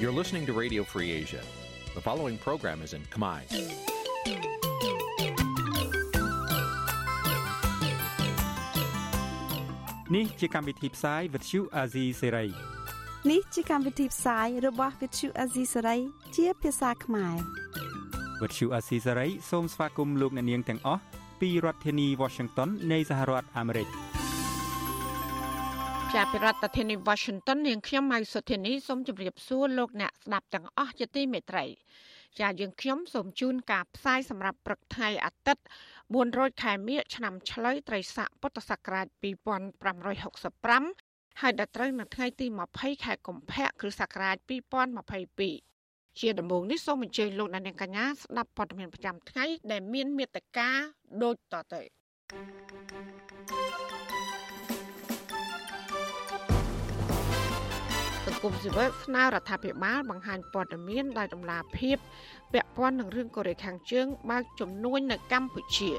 [0.00, 1.42] You're listening to Radio Free Asia.
[1.96, 3.40] The following program is in Khmer.
[10.12, 12.50] Nǐ chi càm bi tiệp xáy vệt chiu a zì sáy.
[13.30, 15.98] នេះជាកម្មវិធីផ្សាយរបស់ Vithu Azisari
[16.36, 17.36] ជាភាសាខ្មែរ
[18.40, 21.02] វត្តឈូអាស៊ីសេរីសូមស្វាគមន៍លោកអ្នកនាងទាំងអស់
[21.40, 23.88] ពីរដ្ឋធានី Washington នៃសហរដ្ឋអាមេរិក
[26.15, 31.65] ជាប្រធានាធិបតី Washington នាងខ្ញុំម៉ៃសុធានីសូមជម្រាបសួរលោកអ្នកស្ដាប់ទាំងអស់ជាទីមេត្រី
[32.39, 35.63] ចាយើងខ្ញុំសូមជូនការផ្សាយសម្រាប់ព្រឹកថ្ងៃអាទិត្យ
[36.11, 39.07] 400ខែមិញឆ្នាំឆ្លូវត្រីស័កពុទ្ធសករាជ
[40.23, 44.35] 2565ហើយដល់ត្រូវនៅថ្ងៃទី20ខែកុម្ភៈគ្រិស្តសករាជ
[45.47, 50.69] 2022ជាដំបូងនេះសូមអញ្ជើញលោកអ្នកនាងកញ្ញាស្ដាប់ព័ត៌មានប្រចាំថ្ងៃដែលមានមេត្តា
[51.23, 51.81] ដូចតទៅ
[58.29, 61.97] សង្គមស៊ីវិលស្នើរដ្ឋាភិបាលបង្ហាញព័ត៌មានដោយតម្លាភាព
[62.53, 65.91] ពាក់ព័ន្ធនឹងរឿងកូរ៉េខាងជើងបើកជំនួញនៅកម្ពុជា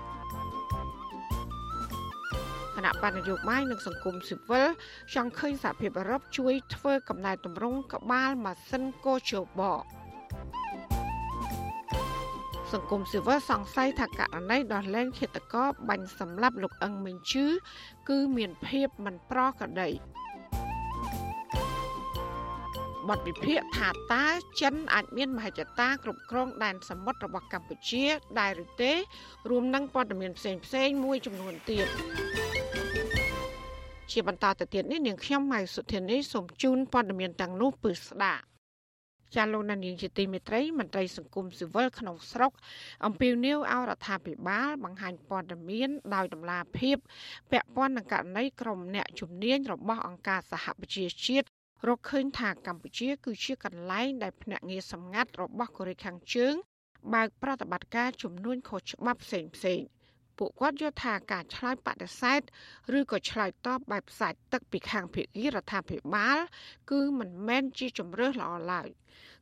[2.76, 4.68] គណៈបណ្ឌនយោបាយនិងសង្គមស៊ីវិល
[5.14, 9.62] ចង់ឃើញសហភាពអឺរ៉ុបជួយធ្វើកំណែទម្រង់ក្បាលម៉ាស៊ីនកូជប
[12.72, 17.46] សង្គមស៊ីវិលសង្ស័យថាករណីដោះលែងឃាតករបាញ់សម្លាប់លោកអឹងមេងជឺ
[18.08, 19.90] គឺមានភាពមិនប្រក្រតី
[23.08, 24.26] បទវិភាគថាតើ
[24.60, 28.04] ចិនអាចមានមហិច្ឆតាគ្រប់គ្រងដែនសមុទ្ររបស់កម្ពុជា
[28.40, 28.92] ដែរឬទេ
[29.50, 31.86] រួមនឹងព័ត៌មានផ្សេងផ្សេងមួយចំនួនទៀត
[34.12, 38.42] ជាបន្តទៅទៀតនេះនាងខ្ញុំម៉ៃសុធានីសូមជូនព័ត៌មានទាំងនោះពឺស្ដាប់
[39.36, 42.52] ចាលោកនាងជាទីមេត្រីមន្ត្រីសង្គមស៊ីវិលក្នុងស្រុក
[43.06, 46.96] អំពាវនាវឲ្យរដ្ឋាភិបាលបង្ហាញព័ត៌មានដោយតម្លាភាព
[47.50, 51.48] ពាក់ព័ន្ធនឹងករណីក្រុមអ្នកជំនាញរបស់អង្គការសហប្រជាជាតិ
[51.88, 56.54] រកឃើញថាកម្ពុជា គឺជាកន្លែងដែលភ្នាក់ងារសម្ងាត់របស់កូរ៉េខាងជើង
[57.14, 59.80] បើកប្រតិបត្តិការជំនួញខុសច្បាប់ផ្សេងផ្សេង
[60.38, 62.40] ពួកគាត់យល់ថាការឆ្លើយបដិសេធ
[62.98, 66.38] ឬក៏ឆ្លើយតបបែបផ្សាច់ទឹកពីខាងភាគីរដ្ឋាភិបាល
[66.90, 68.88] គឺមិនមែនជាជំរើសល្អឡើយ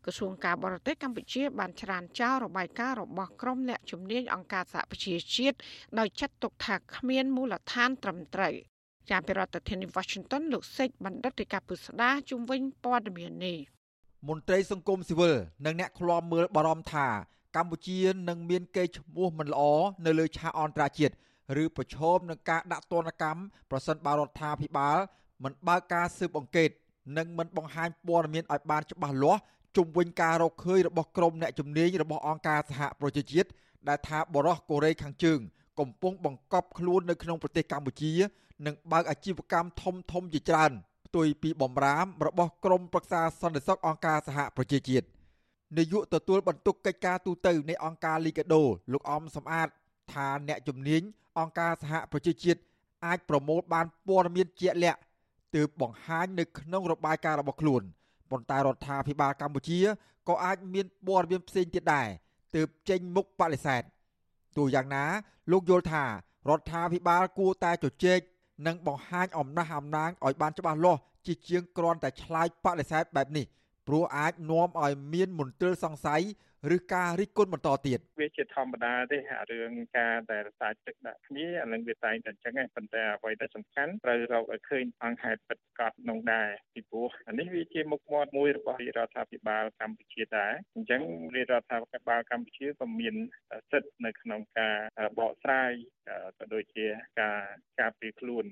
[0.04, 5.56] ក្រសួងការបរទេសកម្ពុជាបានច្រានចោលរបាយការណ៍របស់ក្រុមអ្នកជំនាញអង្គការសហប្រជាជាតិ
[5.98, 8.54] ដោយចាត់ទុកថាគ្មានមូលដ្ឋានត្រឹមត្រូវ
[9.10, 13.58] ជាប្រធានាធិបតី Washington លោកសេចបណ្ឌិតរាជការពុស្ដាជំវិញព័ត៌មាននេះ
[14.28, 15.34] មន្ត្រីសង្គមស៊ីវិល
[15.66, 17.06] និងអ្នកឃ្លាំមើលបារម្ភថា
[17.56, 17.98] កម្ពុជា
[18.28, 19.62] នឹងមានកេរ្តិ៍ឈ្មោះមិនល្អ
[20.06, 21.14] នៅលើឆាកអន្តរជាតិ
[21.62, 24.98] ឬប្រឈមនឹងការដាក់ទណ្ឌកម្មប្រសិនបើរដ្ឋាភិបាល
[25.44, 26.70] មិនបើកការស៊ើបអង្កេត
[27.16, 29.40] និងមិនបង្ហាញព័ត៌មានឲ្យបានច្បាស់លាស់
[29.76, 33.48] ជុំវិញការរកឃើញរបស់ក្រុមអ្នកជំនាញរបស់អង្គការសហប្រជាជាតិ
[33.88, 35.38] ដែលថាបរោះកូរ៉េខាងជើង
[35.80, 38.12] កំពុងបង្កប់ខ្លួននៅក្នុងប្រទេសកម្ពុជា
[38.66, 40.72] និងបើកអាជីវកម្មធំធំជាច្រើន
[41.06, 45.06] ផ្ទុយពីបំរាមរបស់ក្រមប្រឹក្សាសន្តិសុខអង្គការសហប្រជាជាតិ
[45.76, 49.68] នាយកទទួលបន្ទុកកិច្ចការទូតនៃអង្គការលីកាដូលោកអំសំអាត
[50.12, 51.02] ថាអ្នកជំនាញ
[51.38, 52.60] អង្គការសហប្រជាជាតិ
[53.06, 55.00] អាចប្រមូលបានព័ត៌មានជាក់លាក់
[55.54, 57.82] ទើបបង្ហាញនៅក្នុងរបាយការណ៍របស់ខ្លួន
[58.30, 59.80] ប៉ុន្តែរដ្ឋាភិបាលកម្ពុជា
[60.28, 62.08] ក៏អាចមានព័ត៌មានផ្សេងទៀតដែរ
[62.54, 63.82] ទើបចេញមុខបដិសេធ
[64.56, 65.04] ទោះយ៉ាងណា
[65.52, 66.08] លោកយល់ថារ
[66.58, 68.20] ដ្ឋាភិបាលគួរតែជជែក
[68.66, 73.44] និងបង្ហាញអំណះអំណាងឲ្យបានច្បាស់លាស់ជាជាងគ្រាន់តែឆ្លើយបដិសេធបែបនេះ
[73.86, 76.22] ព្រោះអាចនាំឲ្យមានមន្ទិលសង្ស័យ
[76.76, 91.02] ឬការរិះគន់បន្តទៀតវាជាធម្មតាទេអារឿងការដែលរសាយទឹកដាក់គ្នាអានឹងវាតែងតែអញ្ចឹងហ្នឹងប៉ុន្តែអ្វីដែលសំខាន់ត្រូវរកឲ្យឃើញអង្គហេតុពិតប្រាកដក្នុងដែរពីព្រោះអានេះវាជាមុខមាត់មួយរបស់រដ្ឋាភិបាលកម្ពុជាដែរអញ្ចឹង
[91.34, 93.14] រដ្ឋាភិបាលកម្ពុជាក៏មាន
[93.70, 94.76] សិទ្ធិនៅក្នុងការ
[95.18, 95.70] បកស្រាយ
[96.38, 96.86] ក៏ដូចជា
[97.20, 97.40] ការ
[97.80, 98.44] ការពារខ្លួន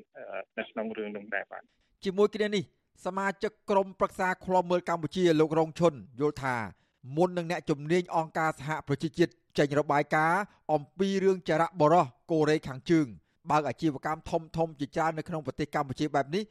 [0.59, 1.63] នៅក្នុងរឿងនោះដែរបាទ
[2.05, 2.65] ជាមួយគ្នានេះ
[3.07, 6.57] សមាជិកក្រុមប្រឹក្សាឃ្លាំមើលកម្ពុជាលោករងឈុនយល់ថា
[7.15, 10.41] មុននឹងអ្នកជំនាញអង្គការសហប្រជាជាតិចេញរបាយការណ៍
[10.73, 13.07] អំពីរឿងចរៈបរោះកូរ៉េខាងជើង
[13.51, 16.43] បើកអាជីវកម្មធំធំជាច្រើននៅក្នុងប្រទេសកម្ពុជាបែបនេះ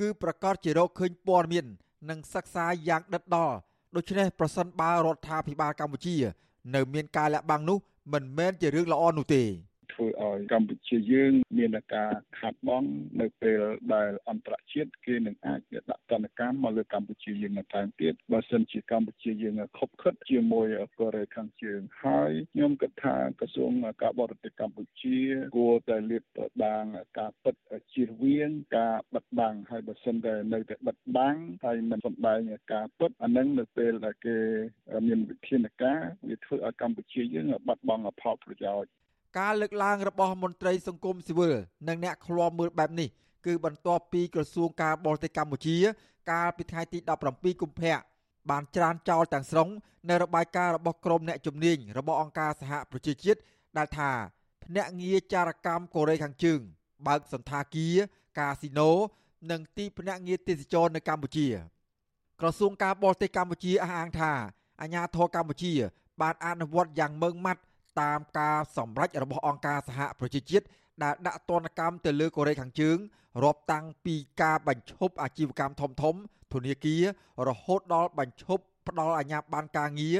[0.00, 1.66] គឺប្រកាសជារកឃើញព័ត៌មាន
[2.10, 3.56] និងសិក្សាយ៉ាងដិតដល់
[3.96, 6.16] ដូច្នេះប្រសិនបើរដ្ឋាភិបាលកម្ពុជា
[6.74, 7.78] នៅមានការលាក់បាំងនោះ
[8.12, 9.42] មិនមែនជារឿងល្អនោះទេ
[9.92, 12.84] ធ្វើឲ្យកម្ពុជាយើង មានការខាត់បង
[13.20, 13.60] នៅពេល
[13.94, 15.60] ដែលអន្តរជាតិគេនឹងអាច
[15.90, 20.66] ដាក់ទណ្ឌកម្មមកលើកម្ពុជាយើងថែមទៀតបើសិនជាកម្ពុជាយើងខົບខិតជាមួយ
[20.98, 23.70] កូរ៉េខាងជើងហើយខ្ញុំគិតថាក្រសួង
[24.02, 25.18] ការបរទេសកម្ពុជា
[25.56, 26.84] គួរតែលាតត្រដាង
[27.18, 27.54] ការពិត
[27.94, 32.38] ជៀសវាងការបិទបាំងហើយបើសិនតែនៅតែបិទបាំងហើយមិនសម្ដែង
[32.72, 34.36] ការពិតអានឹងនៅពេលដែលគេ
[35.06, 38.90] មានវិធានការវាធ្វើឲ្យកម្ពុជាយើងបាត់បង់ផលប្រយោជន៍
[39.38, 41.54] ការលើកឡើងរបស់មន្ត្រីសង្គមស៊ីវិល
[41.88, 43.08] និងអ្នកឃ្លាំមើលបែបនេះ
[43.46, 45.76] គឺបន្ទាប់ពីក្រសួងការបរទេសកម្ពុជា
[46.30, 46.98] កាលពីថ្ងៃទី
[47.30, 47.96] 17កុម្ភៈ
[48.50, 49.68] បានច្រានចោលទាំងស្រុង
[50.08, 53.40] នៅរបាយការណ៍របស់ក្រមអ្នកជំនាញរបស់អង្គការសហប្រជាជាតិ
[53.76, 54.10] ដែលថា
[54.64, 56.60] ភ្នាក់ងារចារកម្មកូរ៉េខាងជើង
[57.06, 57.96] បើកសន្តាគារ
[58.38, 58.90] កាស៊ីណូ
[59.50, 61.46] និងទីភ្នាក់ងារទេសចរនៅកម្ពុជា
[62.40, 64.32] ក្រសួងការបរទេសកម្ពុជាអះអាងថា
[64.80, 65.72] អាជ្ញាធរកម្ពុជា
[66.22, 67.62] បានអនុវត្តយ៉ាងម៉ឺងម៉ាត់
[68.00, 70.64] តាមការសម្រេចរបស់អង្គការសហប្រជាជាតិ
[71.02, 72.96] ដែលដាក់ទណ្ឌកម្មទៅលើកូរ៉េខាងជើង
[73.42, 76.14] រាប់តាំងពីការបញ្ឈប់អាជីវកម្មធំធំ
[76.52, 77.02] ធនាគារ
[77.48, 80.16] រហូតដល់បញ្ឈប់ផ្ដល់អាជ្ញាប័ណ្ណការងារ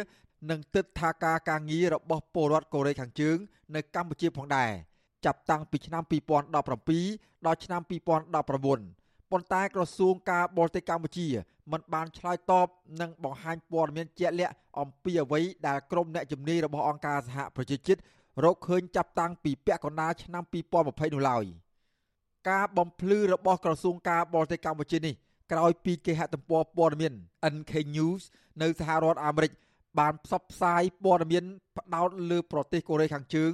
[0.51, 3.37] និងទិដ្ឋាការការងាររបស់ពលរដ្ឋកូរ៉េខាងជើង
[3.75, 4.71] នៅកម្ពុជាផងដែរ
[5.25, 6.55] ចាប់តាំងពីឆ្នាំ2017
[7.47, 9.04] ដល់ឆ្នាំ2019
[9.35, 11.27] ប៉ុន្តែក្រសួងការបរទេសកម្ពុជា
[11.73, 12.69] មិនបានឆ្លើយតប
[13.01, 18.01] និងបង្ហាញព័ត៌មានជាក់លាក់អំពីអ្វីដែលក្រុមអ្នកជំនាញរបស់អង្គការសហប្រជាជាតិ
[18.45, 21.45] រកឃើញចាប់តាំងពីពាក់កណ្ដាលឆ្នាំ2020នោះឡើយ
[22.51, 25.15] ការបំភ្លឺរបស់ក្រសួងការបរទេសកម្ពុជានេះ
[25.53, 27.13] ក្រោយពីគេហទំព័រព័ត៌មាន
[27.55, 28.23] NK News
[28.63, 29.53] នៅសហរដ្ឋអាមេរិក
[29.99, 31.45] បានផ្សព្វផ្សាយព័ត៌មាន
[31.77, 33.53] ផ្ដោតលើប្រទេសកូរ៉េខាងជើង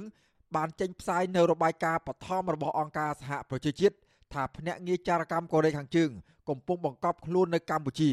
[0.55, 3.95] បានចេញផ្សាយនៅរបាយការណ៍បឋមរបស់អង្គការសហប្រជាជាតិ
[4.33, 6.09] ថាភ្នាក់ងារចារកម្មកូរ៉េខាងជើង
[6.49, 8.11] កំពុងបង្កប់ខ្លួននៅកម្ពុជា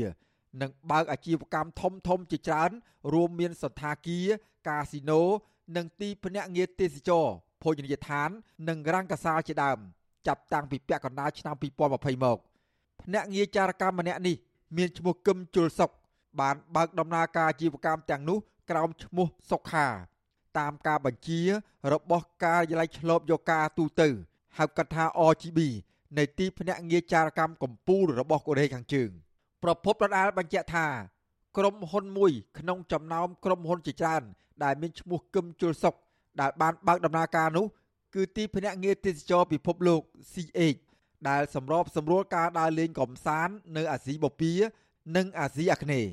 [0.63, 2.71] និងបើកអាជីវកម្មធំធំជាច្រើន
[3.13, 4.27] រួមមានសន្តាគារ
[4.69, 5.23] កាស៊ីណូ
[5.77, 7.27] និងទីភ្នាក់ងារទេសចរ
[7.63, 8.29] ភោជនីយដ្ឋាន
[8.69, 9.79] និងរង្គសាលជាដើម
[10.27, 12.39] ចាប់តាំងពីពាក់កណ្ដាលឆ្នាំ2020មក
[13.03, 14.37] ភ្នាក់ងារចារកម្មម្នាក់នេះ
[14.77, 15.91] មានឈ្មោះគឹមជុលសុក
[16.41, 18.39] បានបើកដំណើរការអាជីវកម្មទាំងនោះ
[18.71, 19.87] ក្រោមឈ្មោះសុខា
[20.59, 21.41] តាមការបញ្ជា
[21.93, 24.09] របស់ការិយាល័យឆ្លប់យកការទូទៅ
[24.59, 25.59] ហៅកាត់ថា RGB
[26.17, 29.11] នៃទីភ្នាក់ងារចារកម្មកម្ពុជារបស់កូរ៉េខាងជើង
[29.63, 30.87] ប្រពន្ធដដាលបញ្ជាក់ថា
[31.57, 34.23] ក្រុមហ៊ុនមួយក្នុងចំណោមក្រុមហ៊ុនជាច្រើន
[34.65, 35.95] ដែលមានឈ្មោះគឹមជុលសុក
[36.41, 37.67] ដែលបានបើកដំណើរការនោះ
[38.15, 40.01] គឺទីភ្នាក់ងារទេសចរពិភពលោក
[40.33, 40.81] CH
[41.29, 44.57] ដែលសម្របសម្រួលការដើរលេងកំសាន្តនៅអាស៊ីបូព៌ា
[45.17, 46.13] និងអាស៊ីអាគ្នេយ៍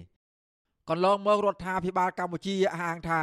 [0.89, 3.21] កន្លងមករដ្ឋាភិបាលកម្ពុជាអះអាងថា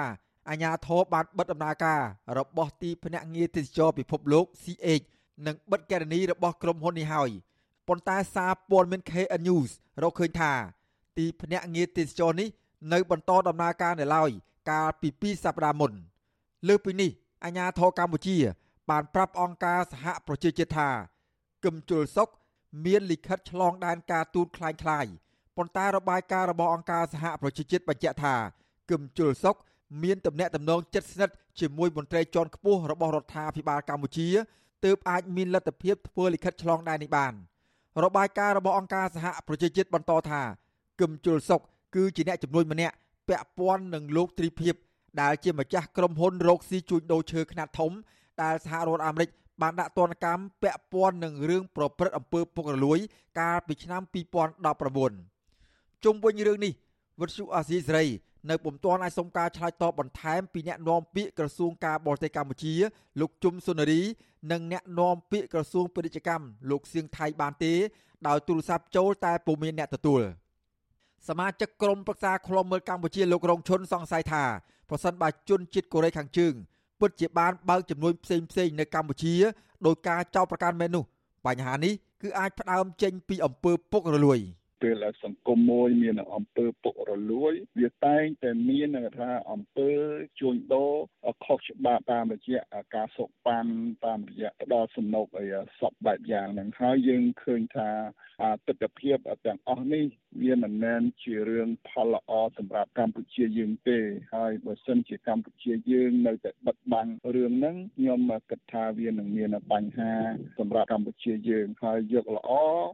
[0.49, 2.01] អាញាធរបានបិទដំណើរការ
[2.39, 5.05] របស់ទីភ្នាក់ងារទេសចរពិភពលោក CH
[5.48, 7.30] និងបិទកេរនីរបស់ក្រុមហ៊ុននេះហើយ
[7.88, 9.72] ប៉ុន្តែសារព័ត៌មាន KN News
[10.04, 10.52] រកឃើញថា
[11.18, 12.48] ទីភ្នាក់ងារទេសចរនេះ
[12.94, 14.30] នៅបន្តដំណើរការនៅឡើយ
[14.70, 15.92] កាលពី2សប្តាហ៍មុន
[16.68, 17.12] លើពីនេះ
[17.44, 18.38] អាញាធរកម្ពុជា
[18.90, 20.90] បានប្រាប់អង្គការសហប្រជាជាតិថា
[21.64, 22.30] គឹមជុលសុក
[22.86, 25.06] មានលិខិតឆ្លងដែនការទូតคล้ายคล้าย
[25.58, 28.36] ប៉ុន្តែរបាយការណ៍របស់អង្គការសហប្រជាជាតិបញ្ជាក់ថា
[28.90, 29.56] គឹមជុលសុក
[30.04, 34.28] មានទំនាក់ទំនងជិតស្និទ្ធជាមួយមន្ត្រីជាន់ខ្ពស់របស់រដ្ឋាភិបាលកម្ពុជា
[34.85, 37.33] ទើបអាចមានលទ្ធភាពធ្វើលិខិតឆ្លងដែននេះបាន
[38.05, 40.41] របាយការណ៍របស់អង្គការសហប្រជាជាតិបន្តថា
[41.01, 41.61] គឹមជុលសុក
[41.95, 42.95] គឺជាអ្នកជំនួយម្នាក់
[43.29, 44.75] ពាក់ព័ន្ធនឹងលោកទ្រីភិប
[45.21, 47.93] ដែលជាម្ចាស់ក្រុមហ៊ុនរកស៊ីជួញដូរឈើខ្នាតធំ
[48.43, 49.29] ដែលសហរដ្ឋអាមេរិក
[49.63, 52.99] បានដាក់ទណ្ឌកម្មពាក់ព័ន្ធនឹងរឿងប្រព្រឹត្តអំពើពុករលួយ
[53.41, 54.03] កាលពីឆ្នាំ
[55.23, 56.73] 2019ជុំវិញរឿងនេះ
[57.21, 58.07] វិទ្យុអាស៊ីសេរី
[58.51, 62.75] នៅពុំទាន់អាចសុំការឆ្លើយតបបន្ថែមពីអ្នកនាំពាក្យក្រសួងការបរទេសកម្ពុជា
[63.21, 64.03] លោកជុំសុនារី
[64.53, 67.73] និងអ្នកនាំពាក្យក្រសួងពាណិជ្ជកម្មលោកសៀងថៃបានទេ
[68.29, 70.23] ដោយទូរស័ព្ទចូលតែពុំមានអ្នកទទួល
[71.29, 74.45] សមាជិកក្រុមប្រឹក្សាឃ្លាំមើលកម្ពុជាលោករងឈុនសង្ស័យថា
[74.89, 76.55] ប្រសិនបើជនជាតិកូរ៉េខាងជើង
[77.01, 79.35] ពិតជាបានបើកចំនួនផ្សេងផ្សេងនៅកម្ពុជា
[79.87, 81.05] ដោយការចោទប្រកាន់មែននោះ
[81.47, 84.39] បញ្ហានេះគឺអាចផ្ដើមចេញពីអំពើពុករលួយ។
[84.83, 89.91] ពេលសង្គមមួយមានអំពើពុករលួយ វាតែងតែមានថាអំពើ
[90.41, 90.95] ជួញដូរ
[91.45, 92.63] ខុសច្បាប់តាមរយៈ
[92.95, 93.73] ការសុកប៉ាន់
[94.05, 95.47] តាមរយៈផ្ដល់សំណុកអី
[95.81, 97.91] សពបែបយ៉ាងហ្នឹងហើយយើងឃើញថា
[98.67, 99.13] ទស្សនវិជ្ជា
[99.47, 100.05] ទាំងអស់នេះ
[100.43, 103.99] វាមិនមែនជារឿងផលល្អសម្រាប់កម្ពុជាយើងទេ
[104.35, 108.21] ហើយបើសិនជាកម្ពុជាយើងនៅតែបិទបាំងរឿងហ្នឹងខ្ញុំ
[108.51, 110.13] គិតថាវានឹងមានបញ្ហា
[110.59, 112.51] សម្រាប់កម្ពុជាយើងហើយយកល្អ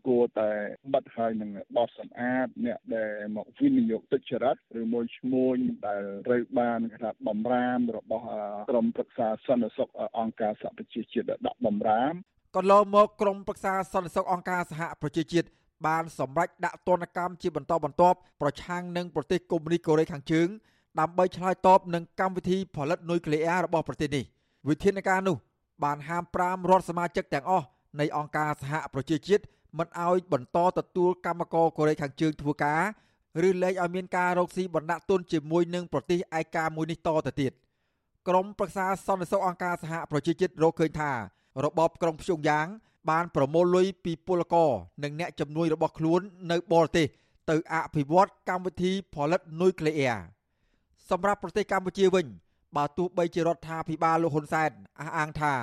[0.09, 0.50] គួរតែ
[0.95, 5.57] បិទហើយនឹងបោះសម្អាតអ្នកដែលមកវិនិយោគទុច្ចរិតឬមួយឈ្មួញ
[5.87, 8.25] ដែលត្រូវបានគេថាបំរាមរបស់
[8.71, 12.15] ក្រមប្រឹក្សាសន្តិសុខអង្គការសហប្រជាជាតិដាក់បំរាម
[12.57, 15.49] កន្លងមកក្រមប្រឹក្សាសន្តិសុខអង្គការសហប្រជាជាតិ
[15.87, 20.49] បានសម្រេចដាក់ទណ្ឌកម្មជាបន្តបន្ទាប់ប្រឆាំងនឹងប្រទេសកុម្មុយនីកូរ៉េខាងជើង
[21.01, 24.25] ដើម្បីឆ្លើយតបនឹងកម្មវិធីផលិតនុយក្លេអ៊ែររបស់ប្រទេសនេះ
[24.69, 25.37] វិធានការនោះ
[25.85, 27.67] បានហាម5រដ្ឋសមាជិកទាំងអស់
[28.01, 29.43] នៃអង្គការសហប្រជាជាតិ
[29.79, 32.83] មិនឲ្យបន្តទទួលកម្មករកូរ៉េខាងជើងធ្វើការ
[33.49, 37.53] ឬលែងឲ្យមានការរកស៊ីបណ្ដាក់ទុនជាមួយនឹងប្រទេសឯកាមួយនេះតទៅទៀត
[38.29, 41.13] ក្រមប្រឹក្សាសន្តិសុខអង្គការសហប្រជាជាតិរកឃើញថា
[41.65, 42.67] របបក្រុងភ្យុងយ៉ាង
[43.11, 44.71] បានប្រមូលលុយពីពលករ
[45.03, 46.21] និងអ្នកជំនួយរបស់ខ្លួន
[46.51, 47.07] នៅបរទេស
[47.51, 50.19] ទៅអភិវឌ្ឍកម្មវិធីផលិតនុយក្លេអ៊ែរ
[51.11, 52.27] សម្រាប់ប្រទេសកម្ពុជាវិញ
[52.77, 54.71] បើទោះបីជារដ្ឋាភិបាលលោកហ៊ុនសែន
[55.01, 55.55] អះអាងថា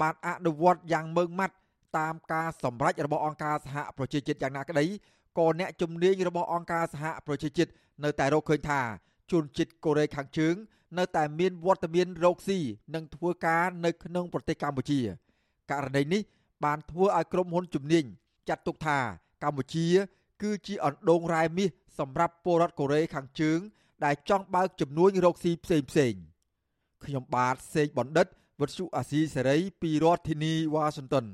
[0.00, 1.54] បានអនុវត្តយ៉ាងម៉ឺងម៉ាត់
[1.96, 4.86] តាមការសម្រេចរបស់អង្គការសហប្រជាជាតិយ៉ាងណាក្តី
[5.38, 7.70] ក៏អ្នកជំនាញរបស់អង្គការសហប្រជាជាតិ
[8.04, 8.80] នៅតែរកឃើញថា
[9.32, 10.54] ជនជាតិកូរ៉េខាងជើង
[10.98, 12.58] នៅតែមានវត្តមានរកស៊ី
[12.94, 15.00] និងធ្វើការនៅក្នុងប្រទេសកម្ពុជា
[15.70, 16.22] ករណីនេះ
[16.64, 18.04] បានធ្វើឲ្យក្រុមហ៊ុនជំនាញ
[18.48, 18.98] ចាត់ទុកថា
[19.42, 19.86] កម្ពុជា
[20.42, 23.58] គឺជាអណ្ដូងរ៉ែមាសសម្រាប់ពលរដ្ឋកូរ៉េខាងជើង
[24.04, 26.14] ដែលចង់បើកចំនួនរកស៊ីផ្សេងផ្សេង
[27.04, 28.26] ខ្ញុំបាទសេកបណ្ឌិត
[28.60, 31.26] វុទ្ធុអាស៊ីសេរីពីរដ្ឋធានីវ៉ាស៊ីនតោន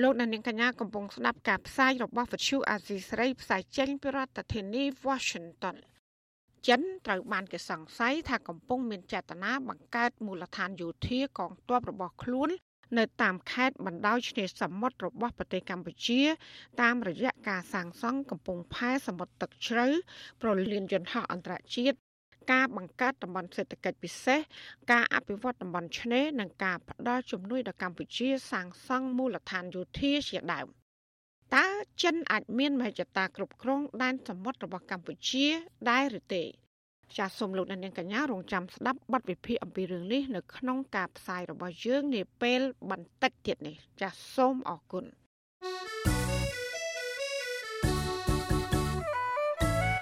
[0.00, 5.76] លោកអ្នកនាងកញ្ញាកំពុងស្ដាប់ការផ្សាយរបស់វិទ្យុអាស៊ីសេរីផ្សាយចេញពីរដ្ឋធានី Washington
[6.68, 12.50] ចិនត្រូវបានគេសង្ស័យថាកំពុងមានចេតនាបង្កើតមូលដ្ឋានយោធាកងទ័ពរបស់ខ្លួន
[12.98, 16.20] នៅតាមខេត្តបណ្ដោយឆ្នេរសមុទ្ររបស់ប្រទេសកម្ពុជា
[16.82, 19.86] តាមរយៈការសាងសង់កំពង់ផែសមុទ្រទឹកជ្រៅ
[20.42, 21.96] ប្រលានយន្តហោះអន្តរជាតិ
[22.50, 24.40] ការបង្កើតតំបន់សេដ្ឋកិច្ចពិសេស
[24.92, 30.66] ការអភិវឌ្ឍតំបន់ឆ្នេរនិងការផ្តល់ជំនួយដល់កម្ពុជាសាងសង់មូលដ្ឋានយោធាជាដើម
[31.54, 31.66] តើ
[32.02, 35.46] ចិនអាចមានមហិច្ឆតាគ្រប់គ្រងដែនសមុទ្ររបស់កម្ពុជា
[35.90, 36.44] ដែរឬទេ
[37.18, 45.04] ចាសសូមលោកអ្នកនាងកញ្ញារងចាំស្ដាប់បទវិភាគអំពីរឿងនេះនៅក្នុងការផ្សាយរបស់យើងនាពេលបន្តិចទៀតនេះចាសសូមអរគុណ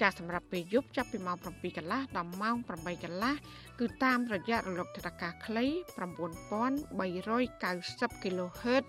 [0.00, 3.34] ចាស់សម្រាប់ពេលយប់ចាប់ពីម៉ោង7កន្លះដល់ម៉ោង8កន្លះ
[3.80, 5.66] គឺតាមរយៈរលកថេដាកាខ្លី
[5.98, 8.84] 9390 kHz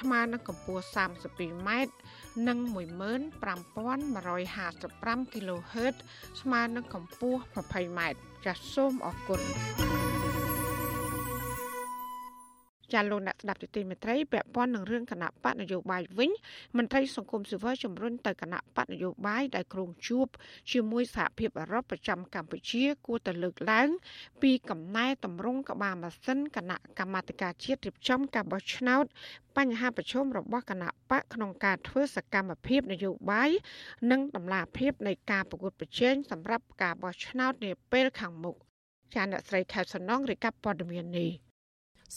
[0.00, 1.70] ស្មើនឹងកម្ពស់ 32m
[2.48, 5.94] និង15155 kHz
[6.40, 8.00] ស្មើនឹងកម្ពស់ 20m
[8.44, 9.40] ចាសសូមអរគុណ
[12.94, 16.30] ចាលោកអ្នកស្ដាប់ទីមេត្រីពាក់ព័ន្ធនឹងរឿងគណៈបកនយោបាយវិញ
[16.76, 20.26] មន្ត្រីសង្គមស៊ីវិលជំរុញទៅគណៈបកនយោបាយដែលគ្រងជួប
[20.72, 23.88] ជាមួយសហភាពអឺរ៉ុបប្រចាំកម្ពុជា គួរតែលើកឡើង
[24.42, 29.04] ពីកំណែតម្រង់ក្បាលម៉ាស៊ីនគណៈកម្មាធិការជាតិរៀបចំការបោះឆ្នោត
[29.56, 33.50] បញ្ហាប្រឈមរបស់គណៈបកក្នុងការធ្វើសកម្មភាពនយោបាយ
[34.10, 38.56] និងតម្លាភាពនៃការប្រកួតប្រជែងសម្រាប់ការបោះឆ្នោតនាពេលខាងមុខ
[39.14, 41.49] ចាអ្នកស្រីខែសំណងរាយការណ៍ព័ត៌មាននេះ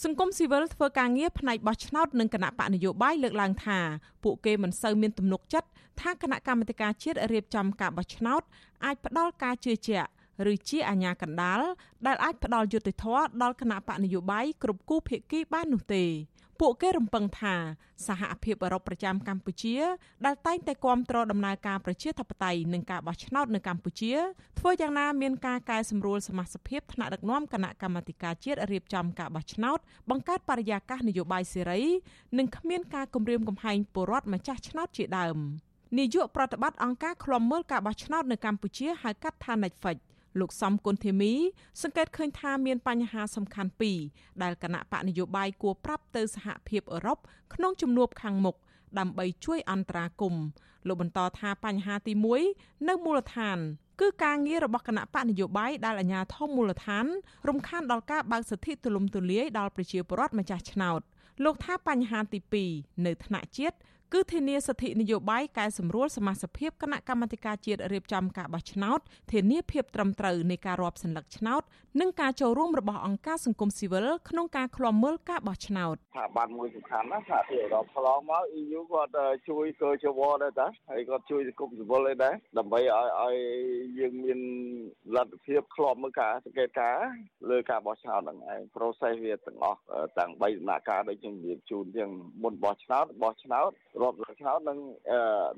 [0.02, 3.78] សង្គមស៊ីវិលធ្វើការងារផ្នែកបោះឆ្នោតនិងគណៈបកនយោបាយលើកឡើងថា
[4.24, 5.68] ពួកគេមិនសូវមានទំនុកចិត្ត
[6.00, 8.42] ថាគណៈកម្មាធិការជាតិរៀបចំការបោះឆ្នោត
[8.84, 10.08] អាចផ្ដល់ការជឿជាក់
[10.52, 11.60] ឬជាអាញាកណ្ដាល
[12.06, 16.04] ដែលអាចផ្ដល់យុត្តិធម៌ដល់គណៈបកនយោបាយគ្រប់គូភាគីបាននោះទេ
[16.60, 17.54] ពួកគេរំពឹងថា
[18.06, 19.76] សហភាពអឺរ៉ុបប្រចាំកម្ពុជា
[20.26, 24.12] ដែលតែងតែគាំទ្រដំណើរការប្រជាធិបតេយ្យនិងការបោះឆ្នោតនៅកម្ពុជា
[24.58, 29.78] ធ្វើយ៉ាងណាមានការកែសម្រួលសមាជិកថ្នាក់ដឹកនាំគណៈកម្មាធិការជាតិរៀបចំការបោះឆ្នោត
[30.10, 31.82] បង្កើតបរិយាកាសនយោបាយសេរី
[32.38, 35.38] និងគ្មានការគំរាមកំហែងពលរដ្ឋម្ចាស់ឆ្នោតជាដើម
[35.98, 39.98] នាយកប្រតិបត្តិអង្គការឃ្លាំមើលការបោះឆ្នោតនៅកម្ពុជាហៅកាត់ថា Netflix
[40.40, 41.32] លោកសំគុណធីមី
[41.82, 43.98] សង្កេតឃើញថាមានបញ្ហាសំខាន់ពីរ
[44.42, 47.18] ដែលគណៈបកនយោបាយគួរប្រាប់ទៅសហភាពអឺរ៉ុប
[47.54, 48.56] ក្នុងជំនួបខាងមុខ
[48.98, 50.44] ដើម្បីជួយអន្តរាគមន៍
[50.86, 52.12] លោកបន្តថាបញ្ហាទី
[52.50, 53.58] 1នៅមូលដ្ឋាន
[54.00, 57.06] គឺការងាររបស់គណៈបកនយោបាយដែលអាជ្ញាធរមូលដ្ឋាន
[57.48, 61.00] រំខានដល់ការបើកសិទ្ធិទូលំទូលាយដល់ប្រជាពលរដ្ឋម្ចាស់ឆ្នោត
[61.44, 62.40] លោកថាបញ្ហាទី
[62.72, 63.76] 2នៅថ្នាក់ជាតិ
[64.16, 68.98] គឺធានាសិទ្ធិនយោបាយកែសម្រួលសមាជិកគណៈកម្មាធិការជាតិរៀបចំការបោះឆ្នោត
[69.32, 71.62] ធានាភាពត្រឹមត្រូវនៃការរាប់សន្លឹកឆ្នោត
[72.00, 79.12] និងការចូលរួមរបស់អង្គការសង្គមស៊ីវិលក្នុងការឃ្លាំមើលការបោះឆ្នោតថាបានមួយសំខាន់ណាថាទីអឺរ៉ុបឆ្លងមក EU គាត់
[79.48, 83.34] ជួយកើជវដែរតាហើយគាត់ជួយសង្គមស៊ីវិលដែរដើម្បីឲ្យឲ្យ
[83.98, 84.40] យើងមាន
[85.14, 86.98] លទ្ធភាពឃ្លាំមើលការសង្កេតការ
[87.50, 89.80] លើការបោះឆ្នោតហ្នឹងឯង process វាទាំងអស់
[90.18, 93.70] ទាំង3ដំណាក់កាលដូចខ្ញុំនិយាយជូនទាំងមុនបោះឆ្នោតបោះឆ្នោត
[94.02, 94.78] រាប់រយឆ្នោតនិង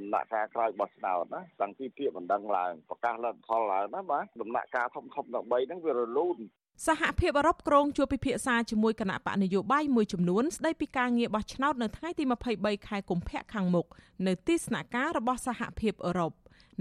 [0.00, 6.38] ដំណាក់កាលក្រោយបោះឆ្នោតណាតាំងពីពាក្យបណ្ដឹងឡើងប្រកាសលទ្ធផលឡើងណាបាទដំណាក់កាលធំធំទាំង3ហ្នឹងវារលូន
[6.86, 12.24] សហភាពអឺរ៉ុបក្រុងជួបពិភាក្សាជាមួយគណៈបកនយោបាយមួយចំនួនស្ដីពីការងារបោះឆ្នោតនៅថ្ងៃទី
[12.56, 13.86] 23ខែកុម្ភៈខាងមុខ
[14.26, 16.32] នៅទីស្នាក់ការរបស់សហភាពអឺរ៉ុប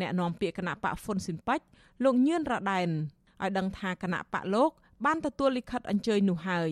[0.01, 1.65] អ្នកនាំពាក្យគណៈបកហ្វុនស៊ិនប៉ាច់
[2.03, 2.89] លោកញឿនរ៉ាដែន
[3.41, 4.71] ឲ្យដឹងថាគណៈបកលោក
[5.05, 6.71] បានទទួលលិខិតអញ្ជើញនោះហើយ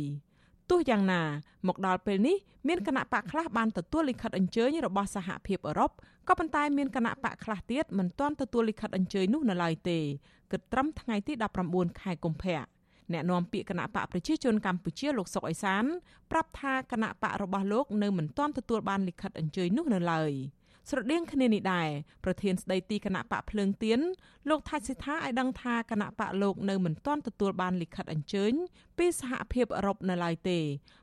[0.70, 1.22] ទោះយ៉ាងណា
[1.68, 5.92] មកដល់ពេលនេះមានគណៈបកខ្លះបានទទួលលិខិតអញ្ជើញរបស់សហភាពអឺរ៉ុប
[6.28, 10.00] ក៏ប៉ុន្តែមានគណៈបកខ្លះទៀតមិនទាន់ទទួលលិខិតអញ្ជើញនោះនៅឡើយទេ
[10.52, 11.34] គិតត្រឹមថ្ងៃទី
[11.68, 12.62] 19ខែកុម្ភៈ
[13.14, 15.84] អ្នកនាំពាក្យគណៈបកប្រជាជនកម្ពុជាលោកសុកអេសាន
[16.32, 20.32] ប្រាប់ថាគណៈបករបស់លោកនៅមិនទាន់ទទួលបានលិខិតអញ្ជើញនោះនៅឡើយ
[20.90, 21.90] ស្រដៀងគ្នានេះដែរ
[22.24, 24.00] ប្រធានស្ដីទីគណៈបកភ្លើងទៀន
[24.50, 28.54] លោកថាច់សិដ្ឋាឲ្យដឹងថាគណៈបកលោកនៅមិនទាន់ទទួលបានលិខិតអញ្ជើញ
[28.98, 30.60] ពីសហភាពអឺរ៉ុបនៅឡើយទេ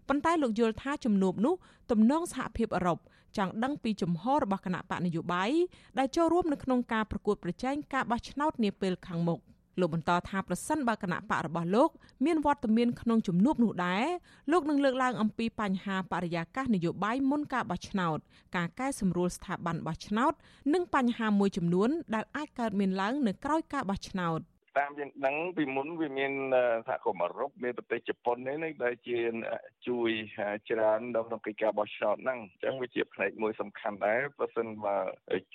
[0.09, 1.55] ប៉ុន្តែលោកយល់ថាជំនួបនោះ
[1.91, 2.99] ទំនងសហភាពអឺរ៉ុប
[3.37, 5.51] ចង់ដឹងពីជំហររបស់គណៈបកនយោបាយ
[5.99, 9.41] ដែលចូលរួមនៅក្នុងការប្រកួតប្រជែងការបោះឆ្នោតនាពេលខាងមុខ
[9.79, 11.91] លោកបន្តថាប្រសិនបើគណៈបករបស់លោក
[12.25, 14.05] មានវត្តមានក្នុងជំនួបនោះដែរ
[14.51, 18.19] លោកនឹងលើកឡើងអំពីបញ្ហាបរិយាកាសនយោបាយមុនការបោះឆ្នោត
[18.57, 20.33] ការកែសម្រួលស្ថាប័នបោះឆ្នោត
[20.75, 24.41] និងបញ្ហាមួយចំនួនដែលអាចកើតមានឡើងនៅក្រោយការបោះឆ្នោត
[24.79, 26.33] តាមយើងដឹងពីមុនវាមាន
[26.89, 29.19] សហគមន៍អឺរ៉ុបមានប្រទេសជប៉ុននេះដែលជា
[29.89, 30.11] ជួយ
[30.71, 34.97] ច្រើនដល់ក្នុងកិច្ចការបោះឆ្នោតហ្នឹងអញ្ចឹងវាជាផ្នែកមួយសំខាន់ដែរបើសិនបើ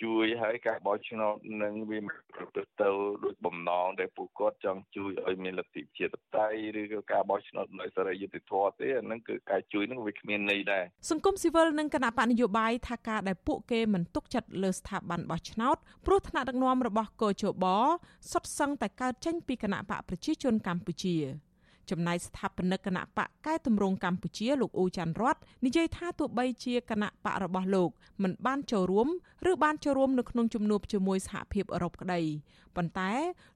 [0.02, 2.00] ជួយឲ្យការបោះឆ្នោតនឹងវា
[2.36, 2.90] ប្រព្រឹត្តទៅ
[3.24, 6.48] ដោយបំណងដែលពួកគាត់ចង់ជួយឲ្យមានលទ្ធិជាតិតៃ
[6.80, 17.66] ឬក៏ការបោះឆ្នោតដោយសេរីយុត្តិធម៌ទេអាហ្នឹងគឺការជួយហ្នឹងវាគ្មានន័យដែរសង្គមស៊ីវិលនិងគណៈបកនយោបាយថាការដែលពួកគេមិនទុកចិត្តលើស្ថាប័នបោះឆ្នោតព្រោះថ្នាក់ដឹកនាំរបស់កោជប
[18.32, 21.16] សុទ្ធសឹងតែកើតចេញពីគណៈបកប្រជាជនកម្ពុជា
[21.90, 25.36] ចំណែកស្ថាបនិកគណៈបកកែតម្រង់កម្ពុជាលោកអ៊ូច័ន្ទរត
[25.66, 27.90] និយាយថាទោះបីជាគណៈបករបស់លោក
[28.24, 29.08] មិនបានចូលរួម
[29.50, 32.22] ឬបានចូលរួមនៅក្នុងជំនួបជាមួយសហភាពអឺរ៉ុបក្តី
[32.76, 33.12] ប៉ុន្តែ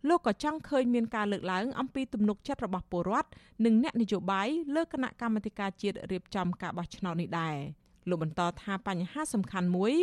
[0.09, 3.29] លោកក៏ចង់ឃើញមានការលើកឡើងអំពីទំនុកចិត្តរបស់ពលរដ្ឋ
[3.65, 7.55] និងអ្នកនយោបាយលើគណៈកម្មាធិការជាតិរៀបចំការបោះឆ្នោតនេះដែរ
[8.09, 9.93] លោកបន្តថាបញ្ហាសំខាន់មួយ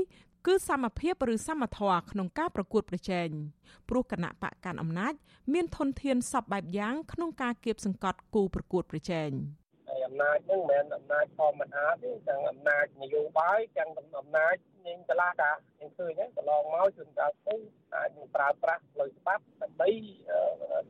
[0.46, 3.28] គឺសមភាពឬសមធម៌ក្នុងការប្រកួតប្រជែង
[3.88, 5.14] ព្រោះគណៈបកកាន់អំណាច
[5.52, 9.30] មានធនធានសពបែបយ៉ាងក្នុងការគៀបសង្កត់គូប្រកួតប្រជែង
[9.88, 17.56] ហើយអំណាចហ្នឹងមិនមែនអំណាចធម្មតាទេទាំងអំណាចនយោបាយទាំងអំណាចនៃតឡាការយើងឃើញហ្នឹងកន្លងមកជួនកាលទៅ
[17.94, 19.88] អាចនឹងប្រើប្រាស់ផ្លូវច្បាប់ដើម្បី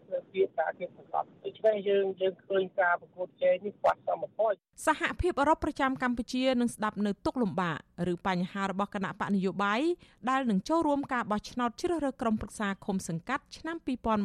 [0.02, 0.15] ធ្វើពី
[0.60, 4.52] ការគៀបសង្កត់ដូច្នេះយើងយើងឃើញការប្រកួតប្រជែងនេះខ្វះសមត្ថភាព
[4.86, 7.78] សហភាពអឺរ៉ុបប្រចាំកម្ពុជានឹងស្ដាប់នៅទុកលំបាក
[8.12, 9.80] ឬបញ្ហារបស់គណៈបកនយោបាយ
[10.30, 13.76] ដែលនឹងចូលរួមការបោះឆ្នោតជ្រើសរើសក្រុមប្រឹក្សាឃុំសង្កាត់ឆ្នាំ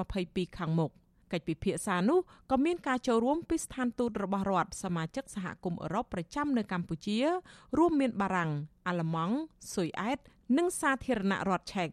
[0.06, 0.92] 2022ខាងមុខ
[1.32, 2.20] កិច្ចពិភាក្សានោះ
[2.52, 7.18] ក៏មានការចូលរួមពីស្ថានទូតរបស់រដ្ឋសមាជិកសហគមន៍អឺរ៉ុបប្រចាំនៅកម្ពុជា
[7.78, 8.52] រួមមានបារាំង
[8.88, 9.36] អាល្លឺម៉ង់
[9.74, 10.20] ស៊ុយអែត
[10.58, 11.90] និងសាធារណរដ្ឋឆែក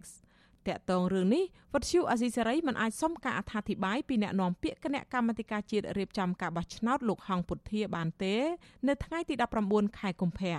[0.69, 8.35] តាក់ទងរឿងនេះវត្តឈូអាស៊ីសេរីមិនអាចសុំការអត្ថាធិប្បាយពីអ្នកនាំពាក្យគណៈកម្មាធិការជាតិរៀបចំការបោះឆ្នោតលោកហងពុធាបានទេ
[8.89, 9.35] នៅថ្ងៃទី
[9.67, 10.57] 19ខែកុម្ភៈ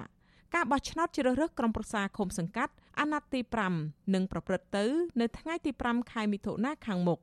[0.56, 3.40] ការបោះឆ្នោតជ្រើសរើសក្រុមប្រឹក្សាឃុំសង្កាត់អាណត្តិទី
[3.78, 4.86] 5នឹងប្រព្រឹត្តទៅ
[5.22, 7.20] នៅថ្ងៃទី5ខែមិថុនាខាងមុខ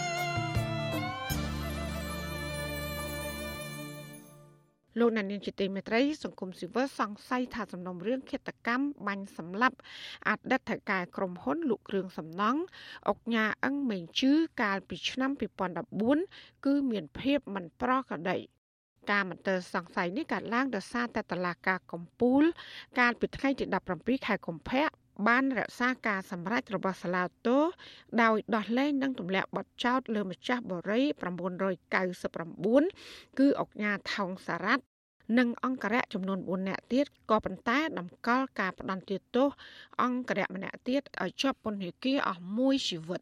[5.01, 9.77] លោកណានៀងជាទីមេត្រីសង្គមស៊ីវិលសង្ស័យថាសំណុំរឿងឃាតកម្មបាញ់សម្លាប់
[10.29, 12.61] អតីតថៅកែក្រុមហ៊ុនលក់គ្រឿងសំណង់
[13.07, 15.31] អុកញ៉ាអឹងមេងជឺកាលពីឆ្នាំ
[15.97, 18.37] 2014គឺមានភាពមិនប្រក្រតី
[19.11, 22.43] ការមន្ទិលសង្ស័យនេះកើតឡើងដោយសារតែតឡាការកំពូល
[22.99, 24.85] កាលពីថ្ងៃទី17ខែកុម្ភៈ
[25.27, 27.59] បានរក្សាការសម្រេចរបស់សាឡាតូ
[28.21, 31.05] ដោយដោះលែងនិងទម្លាក់បទចោទលើម្ចាស់បរិយ
[32.61, 34.83] 999គឺអុកញ៉ាថោងសារ៉ាត់
[35.37, 39.47] និងអង្គរៈចំនួន4នាក់ទៀតក៏ប៉ុន្តែតម្កល់ការផ្ដន្ទាទោស
[40.03, 43.21] អង្គរៈម្នាក់ទៀតឲ្យជាប់ពន្ធនាគារអស់មួយជីវិត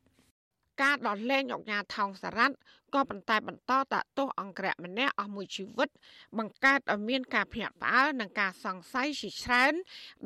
[0.81, 2.55] ការដោះលែងអុកញ៉ាថោងសារ៉ាត់
[2.93, 5.89] ក៏ប៉ុន្តែបន្តតាក់ទោសអង្គរៈម្នាក់អស់មួយជីវិត
[6.37, 9.73] បង្កើតឲ្យមានការភ្ញាក់ផ្អើលនិងការសង្ស័យជាច្រើន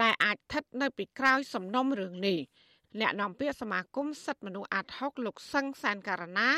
[0.01, 2.39] ដែលអាចស្ថិតនៅពីក្រោយសំណុំរឿងនេះ
[3.01, 6.49] អ្នកនាំពាក្យសមាគមសិទ្ធិមនុស្សអាត6លោកសឹងសានការណា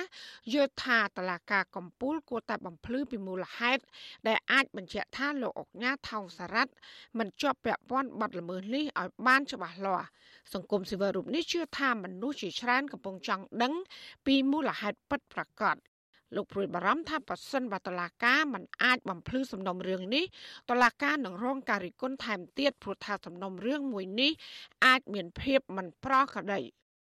[0.54, 3.84] យល់ថាតឡាការកម្ពុជាគួរតែបំភ្លឺពីមូលហេតុ
[4.28, 6.72] ដែលអាចបញ្ជាក់ថាលោកអុកញ៉ាថោងសារ៉ាត់
[7.18, 10.08] មិនជាប់ពាក់ព័ន្ធបទល្មើសនេះឲ្យបានច្បាស់លាស់
[10.54, 13.74] សង្គមស៊ីវិលរូបនេះជឿថាមនុស្សជាច្រើនកំពុងចង់ដឹង
[14.26, 15.78] ពីមូលហេតុពិតប្រាកដ
[16.36, 20.26] លោកព្រួយបារម្ភថាប៉ះសិនបើតឡាកាមិនអាចបំភ្លឺសំណុំរឿងនេះ
[20.70, 24.32] តឡាកានឹងរងការរិះគន់ថែមទៀតព្រោះថាសំណុំរឿងមួយនេះ
[24.86, 26.62] អាចមានភាពមិនប្រក្រតី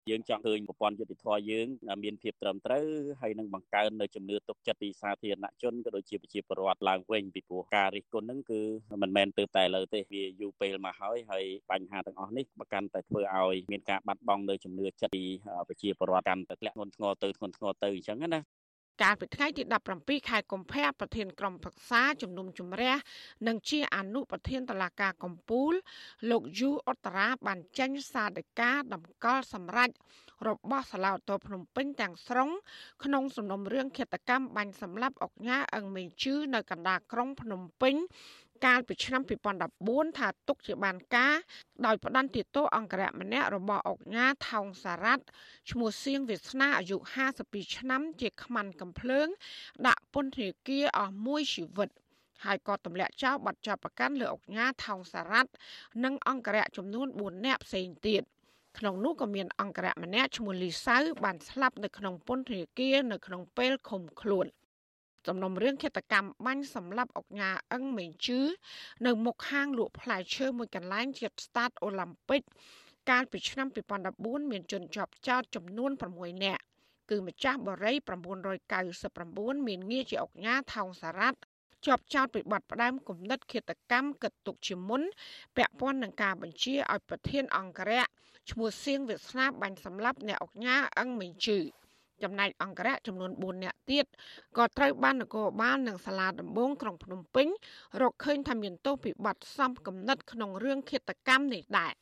[0.10, 1.68] យើងចង់ឃើញប្រព័ន្ធយុតិធធម៌យើង
[2.04, 2.86] មានភាពត្រឹមត្រូវ
[3.22, 8.62] ហើយនឹងបង្កើននៅជំនឿទុកចិត្តពីសាធារណជនក៏ដូចជាប្រជាពលរដ្ឋឡើងវិញពីព្រោះការរិះគន់ហ្នឹងគឺ
[9.02, 15.24] មិនមែនទៅតែលើទេវាយូរពេលមកហើយហើយបញ្ហាទាំងអស់នេះប្រកាន់តែធ្វើឲ្យមានការបាត់បង់នៅជំនឿចិត្តពី
[15.68, 18.42] ប្រជាពលរដ្ឋកាន់តែធ្លាក់ធ្ងន់ធ្ងរទៅធ្ងន់ធ្ងរទៅអញ្ចឹងណា
[19.02, 19.64] កាលពីថ្ងៃទី
[19.96, 22.96] 17ខែកុម្ភៈប្រធានក្រុមប្រឹក្សាជំនុំជម្រះ
[23.48, 25.76] និងជាអនុប្រធានតឡាការកម្ពុជា
[26.30, 29.90] លោកយូអុតតារាបានចេញសារដីកាតម្កល់សម្រេច
[30.48, 32.50] របស់សាឡាវតូភ្នំពេញទាំងស្រុង
[33.04, 37.96] ក្នុងសំណុំរឿងឃាតកម្មបាញ់សម្លាប់អុកញ៉ាអឹងមេងជឺនៅកណ្ដាលក្រុងភ្នំពេញ
[38.66, 39.22] កាលពីឆ្នាំ
[39.70, 41.36] 2014ថាទុកជាបានការ
[41.86, 45.24] ដោយផ្ដន្ទាទោសអង្គរៈម្នាក់របស់អុកញ៉ាថោងសារ៉ាត់
[45.72, 46.98] ឈ្មោះសៀងវាសនាអាយុ
[47.36, 49.28] 52ឆ្នាំជាខ្មាន់កំភ្លើង
[49.88, 51.90] ដាក់ពន្ធនាគារអស់មួយជីវិត
[52.46, 55.52] ហើយក៏ទម្លាក់ចោលបាត់ចាប់ប្រកាន់លើអុកញ៉ាថោងសារ៉ាត់
[56.04, 58.24] និងអង្គរៈចំនួន4នាក់ផ្សេងទៀត
[58.78, 64.46] ក្នុងនោះក៏មានអង្គរៈម្នាក់ឈ្មោះលីសៅបានស្លាប់នៅក្នុងពន្ធនាគារនៅក្នុងពេលឃុំខ្លួន
[65.28, 68.40] សំណុំរឿងឃាតកម្មបាញ់សម្លាប់អុកញ៉ាអឹងមេងជឺ
[69.06, 72.42] នៅមុខហាងលក់ផ្លែឈើមួយកន្លែងជិតស្តាតអូឡ িম্প ពិក
[73.10, 73.68] កាលពីឆ្នាំ
[74.10, 76.64] 2014មានជនជាប់ចោតចំនួន6នាក់
[77.10, 77.96] គឺម្ចាស់បរិយ
[79.02, 81.40] 999មានងារជាអុកញ៉ាថោងសារ៉ាត់
[81.86, 85.02] ជាប់ចោតពីបទផ្ដាំគំនិតឃាតកម្មកិត្តទុកជាមុន
[85.58, 88.06] ពាក់ព័ន្ធនឹងការបញ្ជាឲ្យប្រធានអង្គរៈ
[88.52, 91.60] ឈ្មោះសៀងវាសនាបាញ់សម្លាប់អ្នកអុកញ៉ាអឹងមេងជឺ
[92.24, 94.06] ចំណែកអង្គរៈចំនួន4នាក់ទៀត
[94.58, 97.48] ក៏ត្រូវបាននគរបាលនិងសាលាដំបងក្រុងភ្នំពេញ
[98.02, 101.94] រកឃើញថាមានទោសពីបទសំគំនិតក្នុងរឿងឃាតកម្មនេះដែរ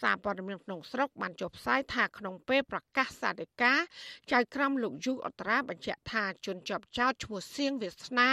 [0.00, 3.80] សារព័ត៌មានក្នុងស្រុកបានចុះផ្សាយថាក្នុងពេលប្រកាសសាធិការ
[4.32, 8.28] ចៅក្រមលោកយូអត្រាបញ្ជាក់ថាជនជាប់ចោតឈ្មោះសៀងវាសនា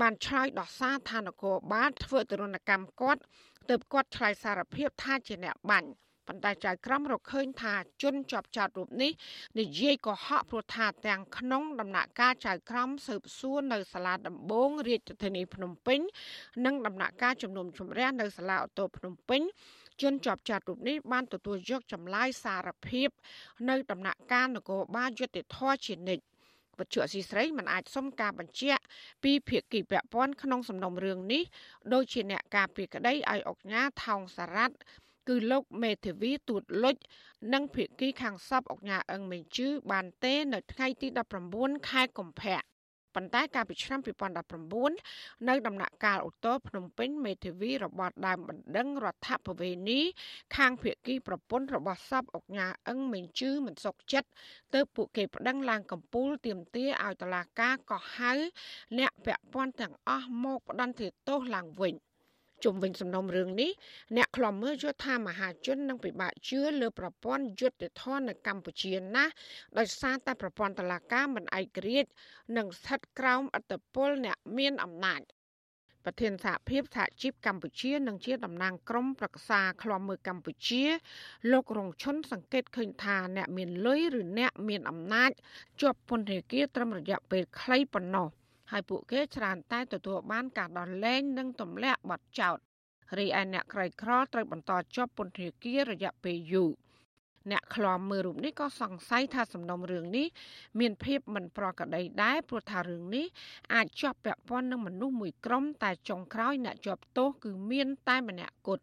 [0.00, 3.20] បានឆ្លើយដោះសារថានគរបាលធ្វើទរណកម្មគាត់
[3.70, 5.90] ទើបគាត់ឆ្លើយសារភាពថាជាអ្នកបាញ់
[6.32, 9.12] ប៉ុន្តែចៅក្រមរកឃើញថាជនជាប់ចោតរូបនេះ
[9.60, 16.00] និយាយកុហកព្រោះថាទាំងក្នុងដំណាក់កាលចៅក្រមស៊ើបសួរនៅសាលាដំបងរាជធានីភ្នំពេញ
[16.64, 19.42] និងដំណាក់កាលជំនុំជម្រះនៅសាលាអូតូភ្នំពេញ
[20.02, 23.08] ជនជាប់ចោតរូបនេះបានទទួលយកចម្លើយសារភាព
[23.68, 26.24] នៅដំណាក់កាលនគរបាលយុតិធធជានិច្ច
[26.78, 28.82] វត្ថុអសីស្រីមិនអាចសុំការបញ្ជាក់
[29.24, 31.42] ពីភាគីពាក់ព័ន្ធក្នុងសំណុំរឿងនេះ
[31.92, 34.74] ដោយជាអ្នកការពីក្តីឲ្យអុកញ៉ាថោងសារ៉ាត់
[35.28, 36.96] គឺលោកមេធាវីទូតលុច
[37.52, 41.08] និងភៀកគីខាងសពអុកញ៉ាអឹងមេជឺបានទេនៅថ្ងៃទី
[41.48, 42.72] 19ខែកុម្ភៈ
[43.14, 44.00] ប៉ុន្តែកាលពីឆ្នាំ
[44.72, 50.00] 2019នៅដំណាក់កាលអូតូភ្នំពេញមេធាវីរបស់ដើមបណ្ដឹងរដ្ឋបវេនី
[50.56, 54.28] ខាងភៀកគីប្រពន្ធរបស់សពអុកញ៉ាអឹងមេជឺមិនសុខចិត្ត
[54.74, 58.32] ទើបពួកគេប្តឹងឡើងកំពូលទាមទារឲ្យតុលាការកោះហៅ
[58.98, 61.94] អ្នកពាក់ព័ន្ធទាំងអស់មកផ្តន្ទាទោសឡើងវិញ។
[62.64, 63.70] ជុំវិញសំណុំរឿងនេះ
[64.16, 69.32] អ្នកខ្លំមើលយល់ថាមហាជននឹងពិបាកជឿលើប្រព័ន្ធយុត្តិធម៌នៅកម្ពុជាណាស់
[69.78, 72.10] ដោយសារតែប្រព័ន្ធតុលាការមិនឯករាជ្យ
[72.56, 75.22] និងស្ថិតក្រោមអធិបុលអ្នកមានអំណាច
[76.04, 80.84] ប្រធានសហភាពសហជីពកម្ពុជានិងជាតំណាងក្រុមប្រឹក្សាឃ្លាំមើលកម្ពុជា
[81.52, 85.30] លោករងឈុនសង្កេតឃើញថាអ្នកមានលុយឬអ្នកមានអំណាច
[85.80, 88.28] ជាប់ពន្ធនាគារត្រឹមរយៈពេលខ្លីប៉ុណ្ណោះ
[88.70, 92.56] ហើយពួកគេច្រើនតែទទួលបានការដោះលែងនិងទម្លាក់បទចោទ
[93.18, 96.72] រីឯអ្នកក្រីក្រត្រូវបន្តជាប់ពន្ធនាគាររយៈពេលយូរ
[97.50, 100.26] អ្នកខ្លាំមើលរូបនេះក៏សង្ស័យថាសំណុំរឿងនេះ
[100.80, 103.26] មានភាពមិនប្រក្រតីដែរព្រោះថារឿងនេះ
[103.74, 108.82] អាចជាប់ពាក់ព័ន្ធនឹងមនុស្សមួយក្រុមតែចុងក្រោយអ្នកជាប់ទោសគឺមានតែម្នាក់គត់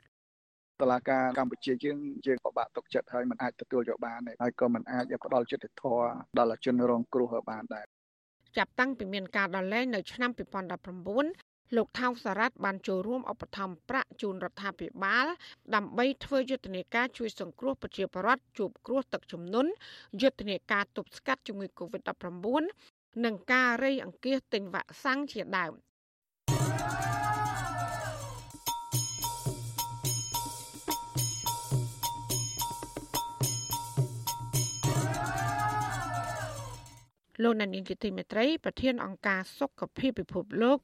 [0.82, 6.04] តឡាការកម្ពុជាយើងយើងពិបាកទុកចិត្តហើយមិនអាចទទួលយកបានទេហើយក៏មិនអាចផ្ដល់ចិត្តធម៌
[6.40, 7.86] ដល់ជនរងគ្រោះបានដែរ
[8.58, 10.32] ចាប់តាំងពីមានការដោះលែងនៅឆ្នាំ
[11.08, 15.26] 2019លោកថៅសារ៉ាត់បានចូលរួមឧបត្ថម្ភប្រាក់ជូនរដ្ឋាភិបាល
[15.76, 19.72] ដើម្បីធ្វើយុទ្ធនាការជួយសង្គ្រោះប្រជាពលរដ្ឋជួបគ្រោះទឹកជំនន់
[20.22, 25.74] យុទ្ធនាការទប់ស្កាត់ជំងឺ Covid-19 និងការរៃអង្គាសទិញវ៉ាក់សាំងជាដើម
[37.44, 40.78] លោកនានីជាទីមេត្រីប្រធានអង្គការសុខភាពពិភពលោក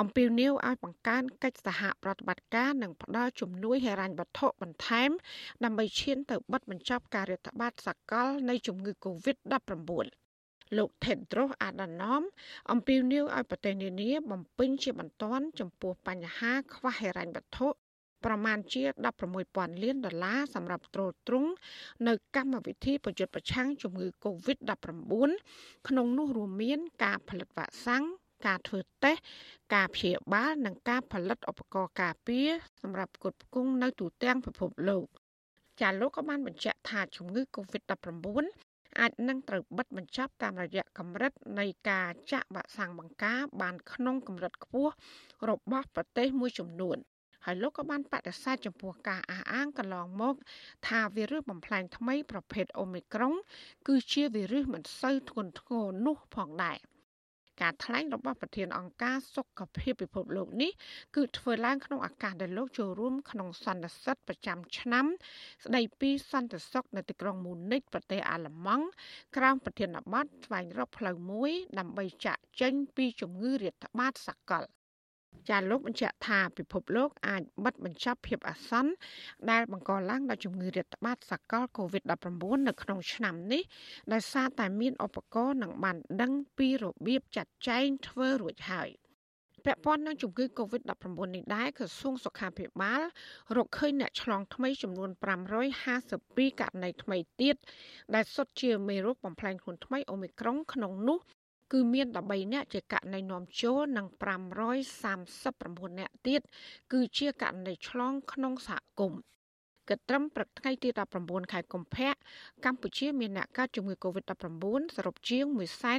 [0.00, 5.10] អំពាវនាវឲ្យបង្កើនកិច្ចសហប្រតិបត្តិការនិងផ្តល់ជំនួយហិរញ្ញវត្ថុបន្ថែម
[5.64, 10.06] ដើម្បីឈានទៅបិទបញ្ចប់ការរាតត្បាតសកលនៃជំងឺ Covid-19
[10.76, 12.22] លោក Tedros Adhanom
[12.70, 17.68] អំពាវនាវឲ្យប្រទេសនានាបំពេញជាបន្ទាន់ចំពោះបញ្ហាខ្វះហិរញ្ញវត្ថុ
[18.26, 18.82] ប្រមាណជា
[19.32, 21.50] 16,000លានដុល្លារសម្រាប់ទ្រទ្រង់
[22.08, 25.28] នៅកម្មវិធីប្រយុទ្ធប្រឆាំងជំងឺ Covid-19
[25.88, 28.04] ក្នុងនោះរួមមានការផលិតវ៉ាក់សាំង
[28.46, 29.20] ការធ្វើតេស្ត
[29.74, 32.48] ការព្យាបាលនិងការផលិតឧបករណ៍ការពារ
[32.82, 35.04] សម្រាប់ផ្គត់ផ្គង់នៅទូទាំងពិភពលោក
[35.80, 38.16] ចាលោកក៏បានបញ្ជាក់ថាជំងឺ Covid-19
[38.98, 44.92] អាចនឹងត្រូវបិទបញ្ចប់តាមរយៈកម្រិតនៃការចាក់វ៉ាក់សាំងបង្ការបានក្នុងកម្រិតខ្ពស់
[45.48, 46.98] របស់ប្រទេសមួយចំនួន
[47.48, 50.34] ហើយលោកក៏បានបដិសេធចំពោះការអះអាងកន្លងមក
[50.86, 53.34] ថាវីរុសបំផ្លែងថ្មីប្រភេទអូមីក្រុង
[53.88, 56.78] គឺជាវីរុសមិនសូវធ្ងន់ធ្ងរនោះផងដែរ
[57.62, 60.72] ការថ្លែងរបស់ប្រធានអង្គការសុខភាពពិភពលោកនេះ
[61.16, 65.06] គឺធ្វើឡើងក្នុងឱកាសដែលលោកចូលរួមក្នុងសន្និសីទប្រចាំឆ្នាំ
[65.64, 68.86] ស្ដីពីសន្តិសុខនៅទីក្រុងមូនិចប្រទេសអាល្លឺម៉ង់
[69.36, 74.64] ក្រោមប្រធានបទស្វែងរកផ្លូវមួយដើម្បីចាក់ចេញពីជំងឺរាតត្បាតសកល
[75.48, 78.92] ចាលោកបញ្ជាក់ថាពិភពលោកអាចបិទបញ្ចប់ភាពអាសន្ន
[79.50, 83.62] ដែលបង្កឡើងដោយជំងឺរាតត្បាតសកល COVID-19 នៅក្នុងឆ្នាំនេះ
[84.12, 88.90] ដោយសារតែមានឧបករណ៍និងបានដឹងពីរបៀបចាត់ចែងធ្វើរួចហើយ
[89.64, 93.02] ពាក់ព័ន្ធនឹងជំងឺ Covid-19 នេះដែរក្រសួងសុខាភិបាល
[93.56, 95.10] រកឃើញអ្នកឆ្លងថ្មីចំនួន
[95.84, 97.56] 552ករណីថ្មីទៀត
[98.14, 101.18] ដែលសុទ្ធជាមេរោគបំផ្លែងខ្លួនថ្មីអូមីក្រុងក្នុងនោះ
[101.72, 104.06] គឺមាន13នាក់ជាករណីនាំចូលនិង
[105.02, 106.40] 539នាក់ទៀត
[106.92, 109.20] គឺជាករណីឆ្លងក្នុងសហគមន៍
[109.88, 110.88] គិតត្រឹមព្រឹកថ្ងៃទី
[111.20, 112.10] 19ខែកុម្ភៈ
[112.64, 115.44] កម្ពុជាមានអ្នកកើតជំងឺ Covid-19 សរុបជាង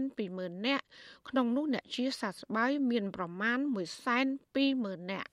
[0.08, 0.86] 120,000នាក់
[1.30, 3.60] ក្នុងនោះអ្នកជាសះស្បើយមានប្រមាណ
[4.36, 5.30] 120,000នាក់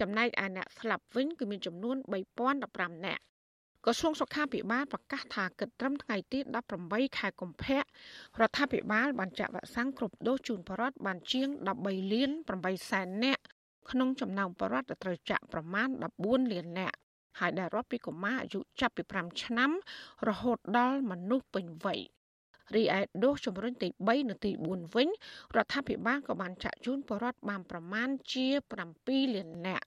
[0.00, 1.96] ចំណែកឯអ្នកស្លាប់វិញគឺមានចំនួន
[2.50, 3.22] 3015នាក់
[3.86, 6.38] ក្រសួងសុខាភិបាលប្រកាសថាគិតត្រឹមថ្ងៃទី
[6.78, 7.78] 18ខែកុម្ភៈ
[8.40, 11.48] រដ្ឋាភិបាលបានចាក់វ៉ាក់សាំងគ្រប់ដូសជូនប្រជាពលរដ្ឋបានជាង
[11.80, 13.42] 13លាន8សែននាក់
[13.90, 15.88] ក្នុងចំណោមប្រជាពលរដ្ឋដែលត្រូវចាក់ប្រមាណ
[16.20, 16.96] 14លាននាក់
[17.38, 19.70] ហើយដែលរាប់ពីកុមារអាយុចាប់ពី5ឆ្នាំ
[20.28, 22.00] រហូតដល់មនុស្សពេញវ័យ
[22.74, 25.08] រីឯដូសជំរុញទី3និងទី4វិញ
[25.56, 28.46] រដ្ឋាភិបាលក៏បានចាក់ជូនប្រជាពលរដ្ឋបានប្រមាណជា
[28.90, 29.86] 7លាននាក់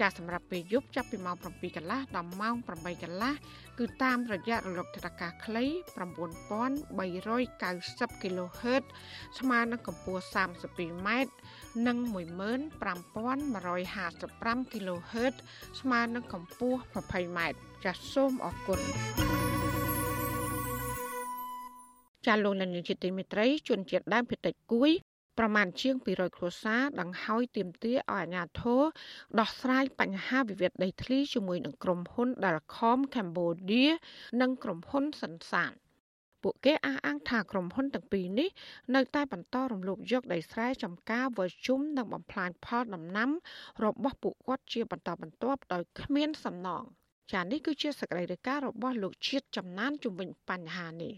[0.00, 3.32] ចាសម្រាប់ពេលយប់ចាប់ពីម៉ោង7កន្លះដល់ម៉ោង8កន្លះ
[3.78, 8.84] គឺតាមរយៈរលកធាតុអាកាសខ្លី9390 kHz
[9.38, 11.08] ស្មើនឹងកម្ពស់ 32m
[11.86, 15.34] និង15155 kHz
[15.80, 17.38] ស្មើនឹងកម្ពស់ 20m
[17.84, 18.80] ចាសសូមអរគុណ
[22.26, 24.92] ចាលោកនាយកជាទីមេត្រីជនជាតិដើមភាគតិចគួយ
[25.38, 28.82] ប្រមាណជាង200គ្រួសារដង្ហោយទាមទារឲ្យអាជ្ញាធរ
[29.40, 33.88] ដោះស្រាយបញ្ហាវិវាទដីធ្លីជាមួយនឹងក្រុមហ៊ុន Dalcom Cambodia
[34.40, 35.72] និងក្រុមហ៊ុនសិនសាន
[36.42, 38.48] ពួកគេអះអាងថាក្រុមហ៊ុនទាំងពីរនេះ
[38.94, 43.30] នៅតែបន្តរំលោភយកដីស្រែចម្ការវិលជុំនិងបំផ្លាញផលដំណាំ
[43.84, 46.84] របស់ពួកគាត់ជាបន្តបន្ទាប់ដោយគ្មានសំណង
[47.32, 51.14] ចា៎នេះគឺជាសកម្មភាពរបស់លោកជាតិចំណានជំវិញបញ្ហានេះ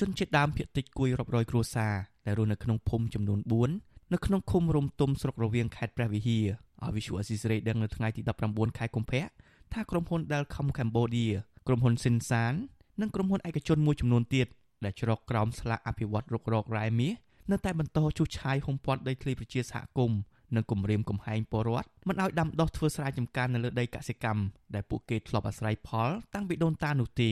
[0.00, 1.94] ជនជាតិដើមភាគតិចគួយរាប់រយគ្រួសារ
[2.26, 3.40] ដែលរស់នៅក្នុងភូមិចំនួន
[3.76, 6.46] 4នៅក្នុងឃុំរំទុំស្រុករវៀងខេត្តព្រះវិហារ
[6.82, 9.24] ឲ្យវិសុអស៊ីសេរីដឹងនៅថ្ងៃទី19ខែកុម្ភៈ
[9.72, 11.34] ថាក្រុមហ៊ុន Delcom Cambodia
[11.66, 12.52] ក្រុមហ៊ុនសិនសាន
[13.00, 14.46] និងក្រុមហ៊ុនឯកជនមួយចំនួនទៀត
[14.84, 17.14] ដែលជ្រកក្រោមស្លាកអភិវឌ្ឍរុករករ៉ែមាស
[17.50, 20.20] នៅតែបន្តជួសឆាយហុំព័ទ្ធដីធ្លីប្រជាសហគមន៍
[20.54, 24.42] និងគម្រាមកំហែងពលរដ្ឋមិនឲ្យដាំដុះធ្វើស្រែចម្ការនៅលើដីកសិកម្ម
[24.74, 27.30] ដែលពួកគេធ្លាប់អាស្រ័យផលតាំងពីដូនតានោះទេ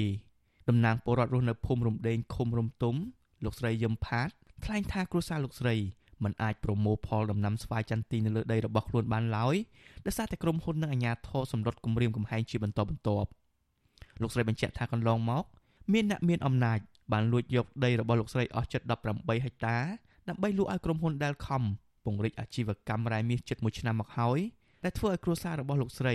[0.68, 2.94] តំណាងពលរដ្ឋរស់នៅភូមិរំដេងឃុំរំទុំ
[3.44, 4.28] លោកស្រីយឹមផាត
[4.64, 5.76] ថ្លែងថាគ្រួសារលោកស្រី
[6.24, 9.56] មិនអាចប្រមូលផលដំណាំស្វាយចន្ទទីនៅលើដីរបស់ខ្លួនបានឡើយ
[10.06, 13.28] ដោយសារតែក្រុមហ៊ុននិងអាជ្ញាធរសម្រុតគម្រាមកំហែងជាបន្តបន្ទាប់
[14.20, 15.44] លោកស្រីបញ្ជាក់ថាកន្លងមក
[15.92, 16.78] មានអ្នកមានអំណាច
[17.12, 18.80] បានលួចយកដីរបស់លោកស្រីអស់ជិត
[19.12, 19.76] 18ហិកតា
[20.28, 21.64] ដើម្បីលក់ឲ្យក្រុមហ៊ុន Delcom
[22.04, 24.38] ពង្រីកអាជីវកម្មរ៉ែមាសជិត1ឆ្នាំមកហើយ
[24.84, 26.14] ដែលធ្វើឲ្យគ្រួសាររបស់លោកស្រី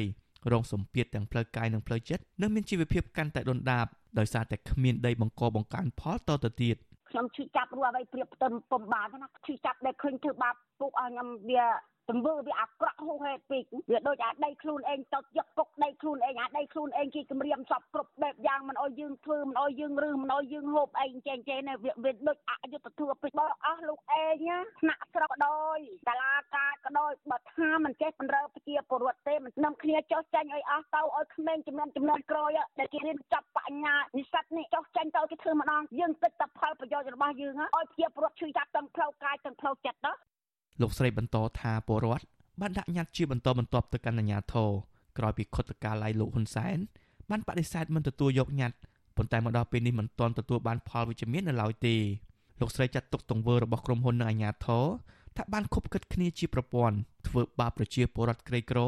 [0.51, 3.87] រងសម្ពាធទាំងផ្លូវកាយនិងផ្លូវចិត្តនិងមានជីវភាពកាន់តែដុនដាប
[4.19, 6.77] ដោយសារតែគ្មានដីបង្កបង្កើនផលតទៅទៀត
[7.09, 11.65] ខ្ញុំឈឺចាប់រួចអ្វីព្រៀបផ្ទឹមពំបានណាឈឺចាប់ដែលឃើញធ្វើបាបពុកឲ្យខ្ញុំវា
[12.09, 40.13] ទង្វើវាអាក្រក់ហួសហេតុពេកវាដូចអាដីខ្លួនឯងទៅយកពុកដីខ្លួនឯងអាដីខ្លួនឯងគេគម្រាមសពគ្រប់បែបយ៉ាងមិនអោយយើងធ្វើមិនអោយយើងរឹសមិនអោយយើងហូបអីចេះចេះនេះវាវាដូចអយុត្តិធម៌ពេកបងអស់លោកឯងថ្នាក់ស្រុកក៏ដោយតាលាការក៏ដោយបើថាមិនចេះបំរើប្រជាពលរដ្ឋទេមិននាំគ្នាចោះចាញ់ឲ្យអស់ទៅឲ្យក្មេងចំនួនចំនួនក្រោយដែលគេរៀនចាប់បញ្ញានិស្សិតនេះចោះចាញ់ទៅគេធ្វើម្ដងយើងគិតតែផលប្រយោជន៍របស់យើងឲ្យប្រជាពលរដ្ឋឈឺចាប់ទាំងផ្លូវកាយទាំងផ្លូវចិត្តណា
[40.81, 42.25] លោកស្រីបន្តថាពលរដ្ឋ
[42.61, 44.69] បានដាក់ញត្តិជាបន្តបន្ទាប់ទៅកាន់អាជ្ញាធរ
[45.17, 46.77] ក្រោយពីខុទ្ទកាល័យលោកហ៊ុនសែន
[47.29, 48.77] បានបដិសេធមិនទទួលយកញត្តិ
[49.17, 51.95] ប៉ុន្តែមកដល់ពេលនេះមិនទាន់ទទួលបានផលវិជ្ជមាននៅឡើយទេ
[52.59, 54.85] លោកស្រីចាត់ទុកទង្វើរបស់ក្រុមហ៊ុននិងអាជ្ញាធរ
[55.37, 56.95] ថាបានខົບគិតគ្នាជាប្រព័ន្ធ
[57.27, 58.79] ធ្វើបាបប្រជាពលរដ្ឋក្រីក្រ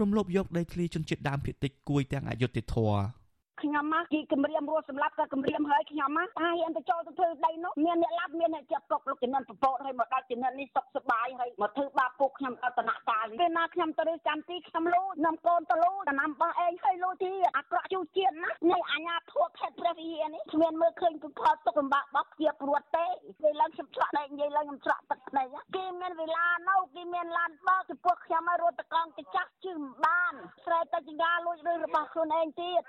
[0.00, 3.21] រំលោភយកដីធ្លីជនជាតិដើមភាគតិចគួយទាំងអយុត្តិធម៌
[3.64, 23.06] ខ្ញុំមកគេគម្រាមរស់សម្រាប់ក៏គម្រាមហើយខ្ញុំមកថាហ៊ានទៅចូលទៅធ្វើដីនោះមានអ្នកឡាប់មានអ្នកចាប់កុកលោកជំនាន់ប្រពោតហើយមកដល់ជំនាន់នេះសុខសប្បាយហើយមកធ្វើបាបពុកខ្ញុំដល់តំណតាលពេលណាខ្ញុំទៅចាំទីខ្ញុំលូនាំកូនទៅលូតំណាំបោះឯងហើយលូទីអាក្រក់ជួជាតិណានៃអាញាធួខេតព្រះវិហារនេះគ្មានមើលឃើញពីផលទុកលំបាករបស់ជាព្រួតទេ
[23.42, 25.44] ពេលឡើងខ្ញុំឆ្លាក់ដែកនិយាយឡើងខ្ញុំឆ្លាក់ទឹកដី
[25.76, 30.32] គេមានវេលានៅគេមានឡានបើចំពោះខ្ញុំឲ្យរត់តកង់ទៅចាស់ជឿមិនបាន
[30.64, 32.82] ស្រែតែចង្ការលួចរឿងរបស់ខ្លួនឯងទៀត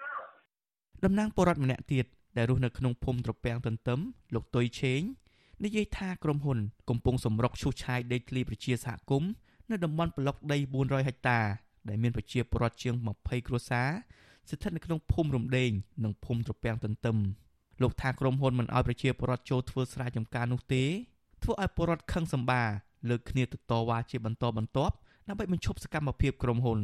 [1.04, 2.06] តំណាងបរដ្ឋម្នាក់ទៀត
[2.38, 4.00] ដែលរស់នៅក្នុងភូមិត្រពាំងទន្ទឹម
[4.34, 5.02] លោកតុយឆេង
[5.63, 9.32] និយាយថាក្រុមហ៊ុន កំពុងសម្រុកឈូសឆាយដីធ្លីប្រជាសហគមន៍
[9.70, 11.39] នៅតំបន់ប្លុកដី400ហិកតា
[11.89, 13.89] ដែលមានប្រជាពលរដ្ឋជាង20គ្រួសារ
[14.50, 15.72] ស្ថិតនៅក្នុងភូមិរំដេង
[16.04, 17.18] និងភូមិត្រពាំងទន្ទឹម
[17.82, 20.84] លោកថាក្រុមហ៊ុនមិនអោយប្រជាពលរដ្ឋចូលធ្វើស្រែចម្ការនោះទេ
[21.44, 22.63] ធ្វើឲ្យពលរដ្ឋខឹងសម្បា
[23.10, 24.96] លើកគ្នាទៅតវ៉ាជាបន្តបន្ទាប់
[25.28, 26.80] ដើម្បីបញ្ឈប់សកម្មភាពក្រុមហ៊ុន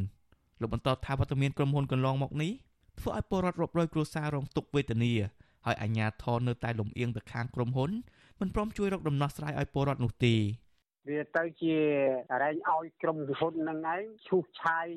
[0.62, 2.52] លោកបន្តថាវត្តមានក្រុមហ៊ុនកន្លងមកនេះ
[3.00, 5.14] ធ្វើឲ្យពលរដ្ឋរាប់រយគ្រួសាររងទុក្ខវេទនា
[5.66, 7.92] ហើយអាជ្ញាធរនៅតែលំអៀងទៅខាងក្រុមហ៊ុន
[8.40, 10.36] មិនព្រមជួយរកដំណោះស្រាយឲ្យពលរដ្ឋនោះទេ
[11.08, 11.76] វាទៅជា
[12.42, 14.88] រែងឲ្យក្រុមហ៊ុននឹងឯងឈូសឆាយ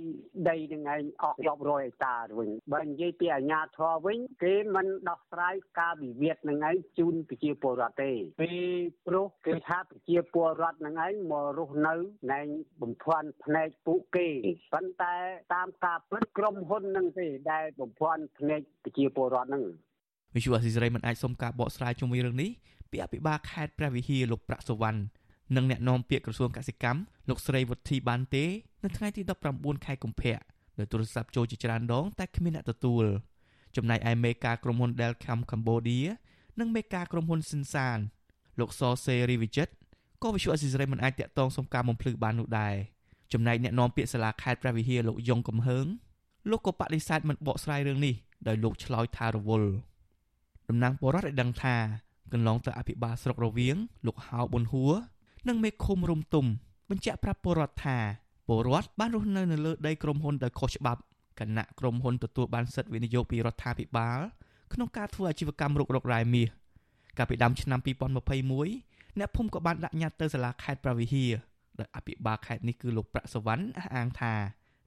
[0.49, 8.11] ដីនឹងឯងអស់រាប់រយហិកតាវិញបើនិយាយពីអាជ្ញាធរវិញ គេមិនដោះស្រាយការវិវាទនឹងឯងជូនប្រជាពលរដ្ឋទេ
[8.41, 8.53] ពី
[9.07, 11.95] ព្រោះគេថាប្រជាពលរដ្ឋនឹងឯងមករស់នៅ
[12.33, 12.47] ណែង
[12.83, 14.29] បំភាន់ភ្នែកពួកគេ
[14.73, 15.15] ប៉ុន្តែ
[15.55, 19.65] តាមការពិតក្រុមហ៊ុននឹងទេដែលបំភាន់ភ្នែកប្រជាពលរដ្ឋនឹង
[20.35, 22.51] វិទ្យុអស៊ីសេរីមិនអាចសុំការបកស្រាយជុំវិញរឿងនេះ
[22.91, 25.01] ពីអភិបាលខេត្តព្រះវិហារលោកប្រាក់សវណ្ណ
[25.57, 28.45] និងអ្នកនាំពាក្យក្រសួងកសិកម្មលោកស្រីវុធីបានទេ
[28.83, 29.23] នៅថ្ងៃទី
[29.55, 30.39] 19ខែកុម្ភៈ
[30.79, 33.05] ដោយទូរស័ព្ទចូលជាច្រើនដងតែគ្មានអ្នកទទួល
[33.77, 36.09] ចំណែកឯមេការក្រុមហ៊ុន Delcam Cambodia
[36.61, 37.99] និងមេការក្រុមហ៊ុន Sinsan
[38.61, 39.73] លោកសសេរីវិចិត្រ
[40.23, 42.75] ក៏វិសុអសិសរីមិនអាចតាក់ទងសុំការបំភ្លឺបាននោះដែរ
[43.33, 45.87] ចំណែកអ្នកនាំពាក្យសាលាខេត្តព្រះវិហារលោកយងកំហើង
[46.51, 48.15] លោកក៏បដិសេធមិនបកស្រាយរឿងនេះ
[48.49, 49.71] ដោយលោកឆ្លើយថារវល់
[50.69, 51.77] តំណាងបរដ្ឋឲ្យដឹងថា
[52.33, 53.77] កន្លងទៅអភិបាលស្រុករវៀង
[54.07, 54.93] លោកហៅប៊ុនហួរ
[55.49, 56.47] និងមេឃុំរុំទុំ
[56.91, 57.99] បញ្ជាក់ប្រាប់ពលរដ្ឋថា
[58.49, 61.01] ពលរដ្ឋបានរស់នៅនៅលើដីក្រុមហ៊ុនដោយខុសច្បាប់
[61.41, 64.21] គណៈក្រុមហ៊ុនទទួលបានសិទ្ធិវិនិយោគពីរដ្ឋាភិបាល
[64.73, 66.49] ក្នុងការធ្វើអាជីវកម្មរុករករ៉ែមាស
[67.19, 67.81] កាលពីដើមឆ្នាំ
[68.47, 71.27] 2021អ្នកភូមិក៏បានដាក់ញត្តិទៅសាលាខេត្តប្រវីហា
[71.79, 74.35] ដោយអភិបាលខេត្តនេះគឺលោកប្រាក់សវណ្ណអះអាងថា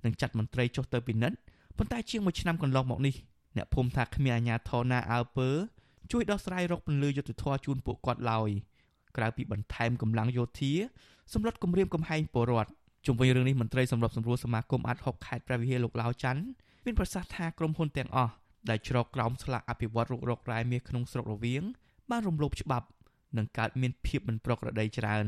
[0.05, 1.37] នឹងចាត់មន្ត្រីចុះទៅពិនិត្យ
[1.77, 3.15] ប៉ុន្តែជាងមួយឆ្នាំកន្លងមកនេះ
[3.57, 5.49] អ្នកភូមិថាគ្មានអាជ្ញាធរណាអើពើ
[6.11, 8.49] ជួយដោះស្រាយរកពន្លឺយុទ្ធធរជូនពួកគាត់ឡើយ។
[9.17, 10.73] ក្រៅពីបន្ថែមកម្លាំងយោធា
[11.33, 12.71] សម្លុតគម្រាមកំហែងពលរដ្ឋ
[13.05, 16.43] ជុំវិញរឿងនេះមន្ត្រីសម្របសម្រួលសមាគមអាត់ហុកខេត្តព្រះវិហារលោកឡាវច័ន្ទ
[16.85, 18.33] មានប្រសាសន៍ថាក្រុមហ៊ុនទាំងអស់
[18.69, 21.63] ដែលជ្រកក្រោមស្លាកអភិវឌ្ឍរុករករ៉ែមាសក្នុងស្រុករវៀង
[22.11, 22.87] បានរំលោភច្បាប់
[23.37, 25.25] និងកើតមានភាពមិនប្រក្រតីច្រើន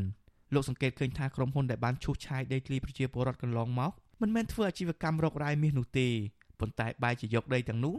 [0.54, 6.08] លោកសង្កេតឃើញថាក្រុមហ៊ុនដែលបានឈូសឆាយដីធ្លីប្រជាពលរដ្ឋកន្លងមកមិនមែនធ្វើអាជីវកម្មរករ៉ែមាសនោះទេ
[6.60, 7.96] ប៉ុន្តែបែរជាយកដីទាំងនោះ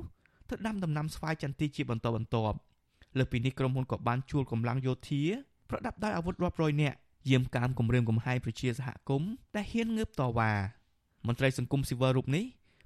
[0.48, 2.56] ទៅដាំដំណាំស្វាយចន្ទីជាបន្តបន្ទាប់
[3.18, 5.22] លើពីនេះក្រុមហ៊ុនក៏បានជួលកម្លាំងយោធា
[5.70, 6.96] ប្រដាប់ដោយអាវុធរាប់រយនាក់
[7.30, 10.52] យាមកាមគម្រាមកំហែងប្រជាសហគមន៍ដែលហ៊ានងើបតវ៉ា
[11.26, 12.44] មន្ត្រីសង្គមស៊ីវិលរូបនេះ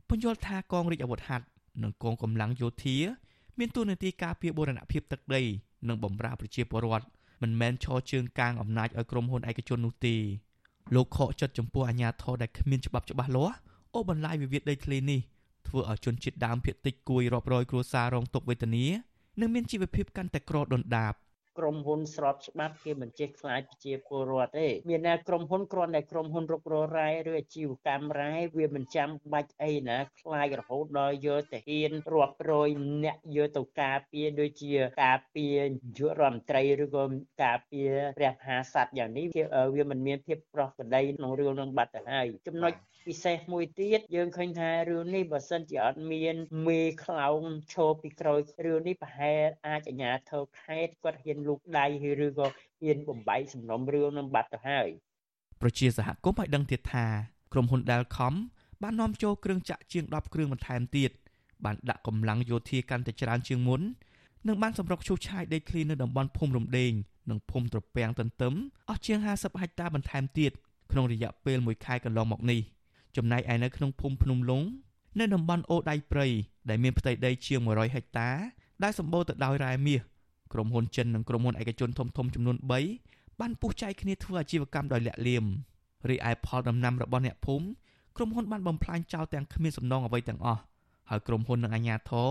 [0.09, 1.45] ពន្យល់ថាកងរាជអាវុធហត្ថ
[1.83, 2.97] និងកងកម្លាំងយោធា
[3.59, 5.43] មានតួនាទីការពារបូរណភាពទឹកដី
[5.89, 7.07] និងបម្រើប្រជាពលរដ្ឋ
[7.43, 10.17] មិនមែនឈរជើងកាងអំណាចឲ្យក្រុមហ៊ុនឯកជននោះទេ
[10.95, 13.57] លោកខកចិត្តចំពោះអាញាធរដែលគ្មានច្បាប់ច្បាស់លាស់
[13.95, 15.21] អូបន្លាយវិវាទដីធ្លីនេះ
[15.69, 18.85] ធ្វើឲ្យជនជាតិដើមភាគតិចគួយរាប់រយគ្រួសាររងទុក្ខវេទនា
[19.41, 21.15] និងមានជីវភាពកាន់តែក្រដុនដាប
[21.59, 32.69] ក្រុមហ៊ុនស្របច្បាប់គេមិនចេះខ្លាចប្រជាពលរដ្ឋទេមានតែក្រុមហ៊ុនគ្រាន់តែក្រុមហ៊ុនរុកររ៉ែឬអាជីវកម្មរ៉ែវាមិនចាំបាច់អីណាខ្លាចរហូតដល់យកទៅហ៊ានរាប់រយ
[33.05, 34.73] អ្នកយកទៅការពារដូចជា
[35.05, 35.57] ការពារ
[35.99, 37.05] យុរដ្ឋមន្ត្រីឬក៏
[37.45, 39.27] ការពារព្រះមហាក្សត្រយ៉ាងនេះ
[39.75, 42.73] វាមិនមានភាពប្រក្រតីក្នុងរឿងនឹងបាត់ទៅហើយចំណុច
[43.07, 46.37] ពិសេសមួយទៀតយើងឃើញថារឿងនេះបើសិនជាអត់មាន
[46.67, 47.41] មេខ្លោង
[47.73, 51.87] ឈរពីក្រោយរឿងនេះប្រហែលអាចអាជ្ញាធរខេត្តគាត់ហ៊ានលូកដៃ
[52.25, 52.47] ឬក៏
[52.83, 54.89] ហ៊ានបំបីសំណុំរឿងនឹងបាត់ទៅហើយ
[55.61, 57.07] ប្រជាសហគមន៍ឲ្យដឹងទៀតថា
[57.53, 58.35] ក្រុមហ៊ុន Dalcom
[58.83, 61.11] បាននាំចូលគ្រឿងចាក់ជាង10គ្រឿងបន្ថែមទៀត
[61.65, 63.81] បានដាក់កម្លាំងយោធាកាន់តែច្រើនជាងមុន
[64.49, 66.93] និងបានសម្រុកឈូសឆាយដីធ្លីនៅតំបន់ភូមិរំដេង
[67.31, 68.55] និងភូមិត្រពាំងទន្ទឹម
[68.89, 70.53] អស់ជាង50ហិកតាបន្ថែមទៀត
[70.93, 72.61] ក្នុងរយៈពេល1ខែកន្លងមកនេះ
[73.17, 74.63] ចំណែកឯនៅក្នុងភូមិភ្នំលុង
[75.19, 76.27] នៅតំបន់អូដៃព្រៃ
[76.69, 78.31] ដែលមានផ្ទៃដីជាង100ហិកតា
[78.83, 80.01] ដែលសម្បូរទៅដោយរ៉ែមាស
[80.53, 85.45] ក្រុមហ៊ុនចិននិងក្រុមហ៊ុនឯកជនធំៗចំនួន3បានពុះចែកគ្នាធ្វើអាជីវកម្មដោយលាក់លៀម
[86.09, 87.67] រីឯផលដំណាំរបស់អ្នកភូមិ
[88.17, 90.61] ក្រុមហ៊ុនបានបំផ្លាញចោលទាំងគ្មានសំណងអ្វីទាំងអស់
[91.11, 92.31] ហើយក្រុមហ៊ុននិងអាជ្ញាធរ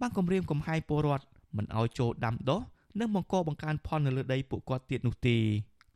[0.00, 1.24] បានគម្រាមកំហែងពលរដ្ឋ
[1.56, 2.60] មិនឲ្យចូលដាំដុះ
[3.00, 5.36] និងបង្កបង្កើនផលនៅលើដីពួកគាត់ទៀតនោះទេ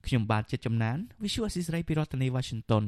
[0.07, 2.85] ខ្ញុំបាទចិត្តចំណាន Visual Assisray ពីរដ្ឋធានី Washington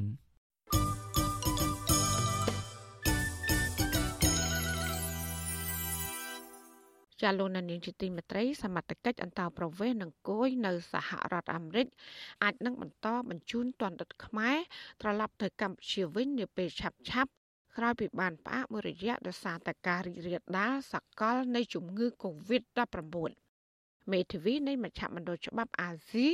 [7.23, 11.87] ចាលោកនាងជាទីមេត្រីសមត្ថកិច្ចអន្តរប្រវេសន៍និងគយនៅសហរដ្ឋអាមេរិក
[12.43, 14.57] អាចនឹងបន្តបញ្ជូនទណ្ឌិតខ្មែរ
[15.01, 17.31] ត្រឡប់ទៅកម្ពុជាវិញនាពេលឆាប់ឆាប់
[17.77, 23.33] ក្រោយពីបានផ្អាកមួយរយៈដោយសារតែការរីករាលដាលសកលនៃជំងឺ Covid-19
[24.13, 26.29] មេធាវីនៃមជ្ឈមណ្ឌលច្បាប់អាស៊ី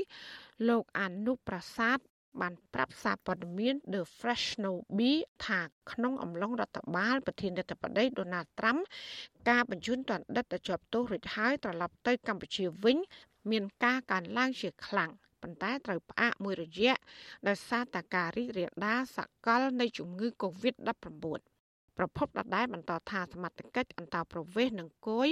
[0.68, 1.98] លោកអនុប្រាសាទ
[2.40, 5.60] បានប្រាប់សារព័ត៌មាន The Fresh Snowbee ថា
[5.92, 8.80] ក្នុងអំឡុងរដ្ឋបាលប្រធានាធិបតី Donald Trump
[9.48, 12.96] ការបញ្ជូនទណ្ឌិតដែលជាប់ទោសរួចហើយត្រឡប់ទៅកម្ពុជាវិញ
[13.50, 15.10] មានការកើនឡើងជាខ្លាំង
[15.42, 16.94] ប៉ុន្តែត្រូវផ្អាកមួយរយៈ
[17.48, 21.57] ដោយសារតែការរីករាលដាលសកលនៃជំងឺ Covid-19
[21.98, 25.28] ប្រពន្ធដដែលបន្តថាសមត្ថកិច្ចអន្តរប្រវេសន៍នឹងគយ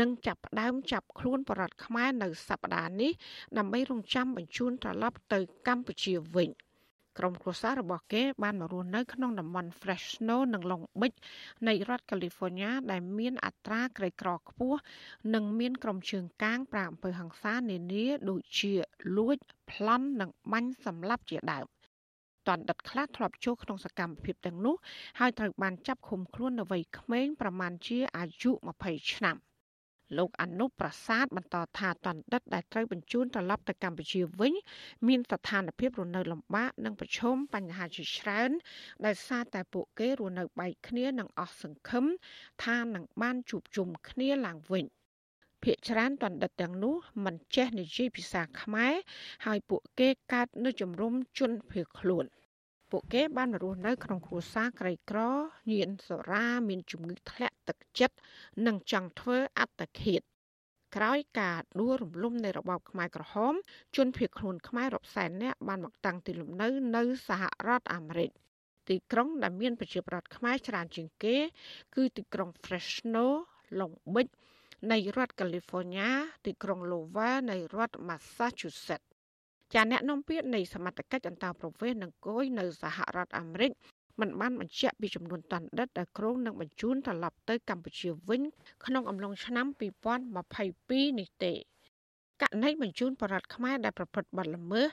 [0.00, 3.12] នឹងចាប់ផ្ដើមចាប់ខ្លួនបរតខ្មែរនៅសប្តាហ៍នេះ
[3.58, 6.50] ដើម្បីរងចាំបញ្ជូនត្រឡប់ទៅកម្ពុជាវិញ
[7.18, 11.18] ក្រុមគ្រួសាររបស់គេបានមករស់នៅក្នុងតំបន់ Fresno និង Long Beach
[11.68, 14.78] នៃរដ្ឋ California ដែលមានអត្រាក្រីក្រខ្ពស់
[15.34, 18.72] និងមានក្រុមជើងកាងប្រាអំពើហិង្សានានាដូចជា
[19.16, 19.36] លួច
[19.70, 21.66] ប្លន់និងបាញ់សម្លាប់ជាដើម។
[22.48, 24.76] តន្តិតខ្លះធ្លាប់ចូលក្នុងសកម្មភាពទាំងនោះ
[25.20, 28.50] ហើយត្រូវបានចាប់ឃុំខ្លួននៅវ័យក្មេងប្រមាណជាអាយុ
[28.82, 29.36] 20ឆ្នាំ
[30.18, 34.52] លោកអនុប្រាសាទបន្តថាតន្តិតដែលត្រូវបញ្ជូនត្រឡប់ទៅកម្ពុជាវិញ
[35.08, 38.50] មានស្ថានភាពរស់នៅលំបាកនិងប្រឈមបញ្ហាជាច្រើន
[39.06, 42.04] ដោយសារតែពួកគេរស់នៅបែកគ្នានិងអស់សង្ឃឹម
[42.64, 44.84] ថានឹងបានជួបជុំគ្នាឡើងវិញ
[45.64, 48.94] ភាគច្រើនតន្តិតទាំងនោះមិនចេះនិយាយភាសាខ្មែរ
[49.46, 52.26] ហើយពួកគេកើតនៅជំរំជនភៀសខ្លួន។
[52.92, 55.20] ពួកគេបានរស់នៅក្នុងគ្រួសារក្រីក្រ
[55.72, 58.16] ញៀនសរាមានជំងឺធ្លាក់ទឹកចិត្ត
[58.66, 60.20] និងចង់ធ្វើអត្តឃាត
[60.96, 63.54] ក្រោយការដួលរំលំនៃរបបខ្មែរក្រហម
[63.96, 68.30] ជនភៀសខ្លួនខ្មែររាប់សែននាក់បានមកតាំងទីលំនៅនៅសហរដ្ឋអាមេរិក
[68.88, 71.36] ទីក្រុងដែលមានប្រជាប្រដ្ឋខ្មែរច្រើនជាងគេ
[71.94, 73.26] គឺទីក្រុង Fresno,
[73.78, 74.32] Long Beach
[74.90, 76.08] នៃរដ្ឋ California
[76.46, 79.08] ទីក្រុង Louisville នៃរដ្ឋ Massachusetts
[79.72, 83.72] ចាអ្នកនាំពាក្យនៃសមត្ថកិច្ចអន្តរប្រវេសន៍និងគយនៅសហរដ្ឋអាមេរិក
[84.20, 88.42] មិនបានបញ្ជាក់ពីចំនួនតន្តិតដែលក្រុងនឹងបញ្ជូនត្រឡប់ទៅកម្ពុជាវិញ
[88.86, 89.66] ក្នុងអំឡុងឆ្នាំ
[90.42, 91.52] 2022នេះទេ
[92.42, 94.88] ករណីបញ្ជូនបរដ្ឋខ្មែរដែលប្រព្រឹត្តបទល្មើស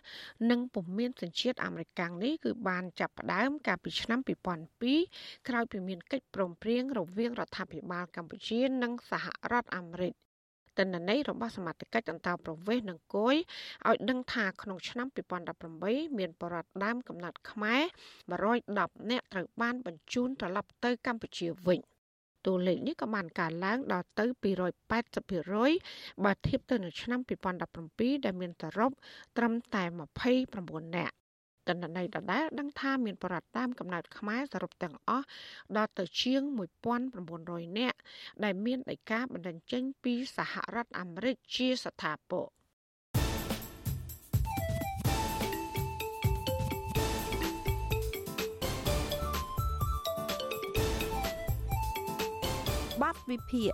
[0.51, 4.19] និងពុំមានសញ្ជាតិអាមេរិកនេះគឺបានចាប់ផ្ដើមកាលពីឆ្នាំ
[4.85, 10.13] 2002ក្រោយពីមានកិច្ចព្រមព្រៀងរវាងរដ្ឋាភិបាលកម្ពុជានិងសហរដ្ឋអាមេរិក
[10.77, 13.35] ទិន្នន័យរបស់សមាជិកអន្តរប្រវេសន៍និងគយ
[13.87, 15.07] ឲ្យដឹងថាក្នុងឆ្នាំ
[15.63, 17.81] 2018មានបរិវត្តដើមកំណត់ខ្មែរ
[18.47, 21.79] 110នាក់ត្រូវបានបញ្ជូនត្រឡប់ទៅកម្ពុជាវិញ
[22.45, 24.25] តួលេខនេះក៏បានកើនឡើងដល់ទៅ
[24.99, 27.19] 280%បើធៀបទៅនឹងឆ្នាំ
[27.73, 28.91] 2017ដែលមានសរុប
[29.37, 29.83] ត្រឹមតែ
[30.39, 31.15] 29នាក់
[31.67, 35.25] ទិន្នន័យដដែលដឹងថាមានបរិវត្តតាមកំណើតខ្មែរសរុបទាំងអស់
[35.77, 36.41] ដល់ទៅជាង
[37.09, 37.97] 1900នាក់
[38.43, 42.58] ដែលមានដីកាបណ្ដឹងចេញពីសហរដ្ឋអាមេរិកជាស្ថាពរ
[53.31, 53.71] វិភាគ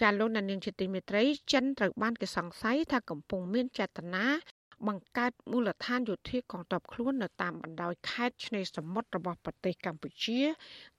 [0.00, 4.26] ចាលោកនាងជាទីមេត្រីចិនត្រូវបានគេសង្ស័យថាកំពុងមានចេតនា
[4.88, 10.40] បង្កើតមូលដ្ឋានយោធាកងទ័ពខ្លួននៅតាមបណ្ដោយខេត្តឆ្នេរសមុទ្ររបស់ប្រទេសកម្ពុជា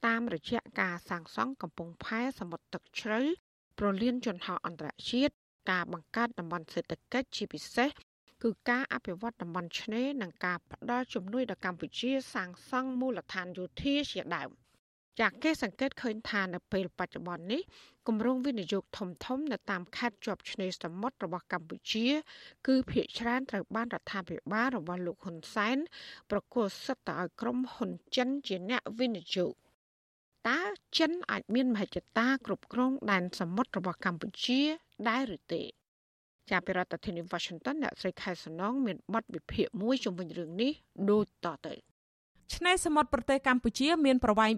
[0.05, 3.19] តាមរយៈការសាងសង់កំពង់ផែសមុទ្រទឹកជ្រៅ
[3.79, 5.33] ប្រលានយន្តហោះអន្តរជាតិ
[5.71, 7.89] ការបង្កើតតំបន់សេដ្ឋកិច្ចជាពិសេស
[8.43, 14.49] គឺការអភិវឌ្ឍតំបន់ឆ្នេរនិងការផ្តល់ជំនួយដល់កម្ពុជាសាងសង់មូលដ្ឋានយោធាជាដើម
[15.19, 17.61] ចាក់គេសង្កេតឃើញថានៅពេលបច្ចុប្បន្ននេះ
[18.07, 22.07] គម្រោងវិនិយោគធំធំនៅតាមខេត្តជាប់ឆ្នេរសមុទ្ររបស់កម្ពុជា
[22.67, 25.77] គឺភាគច្រើនត្រូវបានរដ្ឋាភិបាលរបស់លោកហ៊ុនសែន
[26.31, 29.53] ប្រគល់សិទ្ធិទៅឲ្យក្រុមហ៊ុនចិនជាអ្នកវិនិយោគ
[30.49, 30.61] តើ
[30.97, 34.61] ចិនអាចមានមហិច្ឆតាគ្រប់គ្រងដែនសមុទ្ររបស់កម្ពុជា
[35.09, 35.63] ដែរឬទេ
[36.51, 40.71] ចាប់ពីរដ្ឋធានី Washington អ្នកស្រីខែសំណងមានបទវិភាគមួយជុំវិញរឿងនេះ
[41.09, 41.75] ដូចតទៅ
[42.55, 44.51] ឆ្នេរសមុទ្រប្រទេសកម្ពុជាមានប្រវែង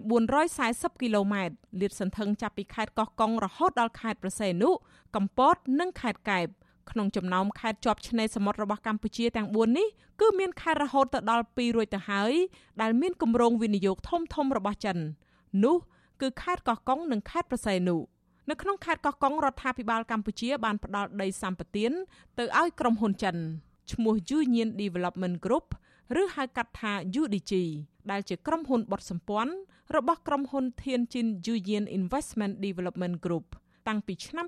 [0.48, 4.70] 440គីឡូម៉ែត្រលាតសន្ធឹងចាប់ពីខេត្តកោះកុងរហូតដល់ខេត្តប្រសេនុ
[5.16, 6.46] កំពត និងខេត្តកែប
[6.90, 9.86] ក្នុងចំណោមខេត្តជាប់ឆ្នេរសមុទ្ររបស់កម្ពុជាទាំង4នេះ
[10.20, 12.32] គឺមានខេត្តរហូតទៅដល់2រួចទៅហើយ
[12.82, 14.96] ដែលមានគម្រោងវិនិយោគធំធំរបស់ចិន
[15.64, 15.76] នោះ
[16.20, 17.96] គឺខេត្តកោះកុងនិងខេត្តប្រសេនុ
[18.50, 21.86] នៅក្នុងខេត្តកោះកុងរដ្ឋាភិបាលកម្ពុជាបានផ្ដល់ដីសម្បត្តិ
[22.38, 23.36] ទៅឲ្យក្រុមហ៊ុនចិន
[23.92, 25.66] ឈ្មោះ Union Development Group
[26.20, 27.52] ឬហៅកាត់ថា UDG
[28.10, 29.54] ដែលជាក្រុមហ៊ុនបត់សម្ព័ន្ធ
[29.96, 33.46] របស់ក្រុមហ៊ុន Tianjin Union Investment Development Group
[33.88, 34.46] តាំងពីឆ្នាំ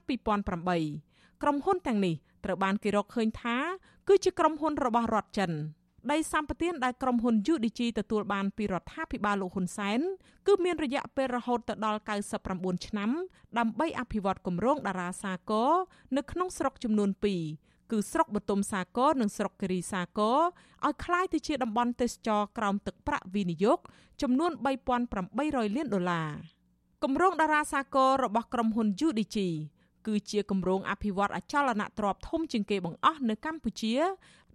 [0.68, 3.56] 2008ក្រុមហ៊ុនទាំងនេះត្រូវបានគេរកឃើញថា
[4.08, 5.52] គឺជាក្រុមហ៊ុនរបស់រដ្ឋចិន
[6.11, 9.99] ដីសម្បត្តិដែលក្រុមហ៊ុន UDG ទទួលបានពីរដ្ឋាភិបាលលោកហ៊ុនសែន
[10.47, 11.99] គឺមានរយៈពេលរហូតដល់
[12.43, 13.09] 99ឆ្នាំ
[13.59, 15.71] ដើម្បីអភិវឌ្ឍគម្រោងតារាសាគរ
[16.17, 17.09] នៅក្នុងស្រុកចំនួន
[17.51, 20.39] 2គឺស្រុកបទុមសាគរនិងស្រុកគិរីសាគរ
[20.85, 23.79] ឲ្យคล้ายទៅជាតំបន់ទេសចរក្រោមទឹកប្រាក់វិនិយោគ
[24.21, 24.51] ចំនួន
[25.13, 26.31] 3800លានដុល្លារ
[27.03, 29.37] គម្រោងតារាសាគររបស់ក្រុមហ៊ុន UDG
[30.06, 33.96] គឺជាគម្រោងអភិវឌ្ឍអចលនទ្រព្យធំជាងគេបង្អស់នៅកម្ពុជា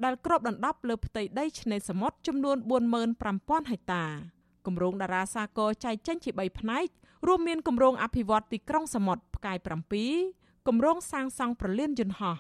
[0.04, 2.58] ដែលគ្របដណ្ដប់លើផ្ទៃដីឆ្នេរសមុទ្រចំនួន
[3.14, 4.06] 45,000ហិកតា
[4.66, 6.88] គម្រោងតារាសាគរចែកចេញជា3ផ្នែក
[7.28, 9.58] រួមមានគម្រោងអភិវឌ្ឍទីក្រុងសមុទ្រផ្កាយ
[10.12, 12.38] 7គម្រោងសាងសង់ប្រលានយន្តហោះ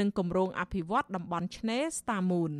[0.00, 2.52] និងគម្រោងអភិវឌ្ឍតំបន់ឆ្នេរ Star Moon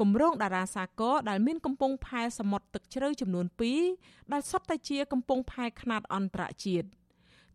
[0.00, 3.46] គម្រោងតារាសាគរដែលមានកំពង់ផែសមុទ្រទឹកជ្រៅចំនួន
[3.88, 6.88] 2ដែលសុទ្ធតែជាកំពង់ផែខ្នាតអន្តរជាតិ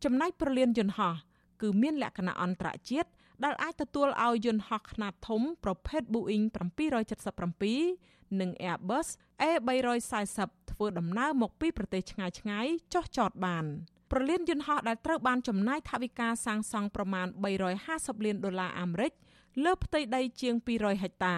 [0.03, 1.15] ចំណែកប្រលានយន្តហោះ
[1.61, 3.09] គឺមានលក្ខណៈអន្តរជាតិ
[3.43, 6.45] ដែលអាចទទួលឲ្យយន្តហោះខ្នាតធំប្រភេទ Boeing
[7.41, 9.07] 777និង Airbus
[9.41, 10.39] A340
[10.71, 13.65] ធ្វើដំណើរមកពីប្រទេសឆ្ងាយៗចុះចតបាន
[14.11, 17.27] ប្រលានយន្តហោះដែលត្រូវបានចំណាយថវិកាសាងសង់ប្រមាណ
[17.75, 19.11] 350លានដុល្លារអាមេរិក
[19.63, 21.37] លើផ្ទៃដីជាង200ហិកតា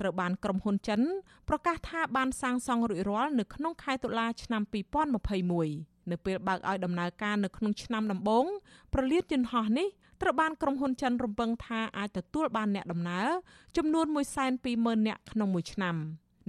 [0.00, 1.00] ត្រូវបានក្រុមហ៊ុនចិន
[1.48, 8.44] ប្រកាសថាបានសាងសង់រួចរាល់នៅក្នុងខែតុលាឆ្នាំ2021 នៅពេលបើកឲ្យដំណើរការនៅក្នុងឆ្នាំដំបូង
[8.94, 9.88] ប្រលានយន្តហោះនេះ
[10.22, 13.28] ត្រូវបានក្រុមហ៊ុនចិនរំពឹងថាអាចទទួលបានអ្នកដំណើរ
[13.76, 14.06] ចំនួន
[14.56, 15.96] 120,000នាក់ក្នុងមួយឆ្នាំ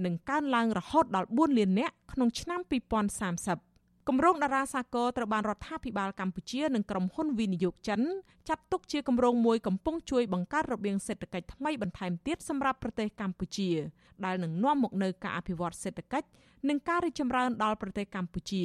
[0.04, 8.00] និងកើនឡើងរហូតដល់4លាននាក់ក្នុងឆ្នាំ2030គម្រោងតារាសាគរត្រូវបានរដ្ឋាភិបាលកម្ពុជានិងក្រុមហ៊ុនវិនិយោគចិន
[8.48, 13.70] ចាត់ទុកជាគម្រោងមួយកំពុងជួយបង្កើតរបៀងសេដ្ឋកិច្ចថ្មីបន្ថែមទៀតសម្រាប់ប្រទេសកម្ពុជា
[14.24, 16.28] ដែលនឹងនាំមកនូវការអភិវឌ្ឍសេដ្ឋកិច្ច
[16.68, 18.64] និងការរីកចម្រើនដល់ប្រទេសកម្ពុជា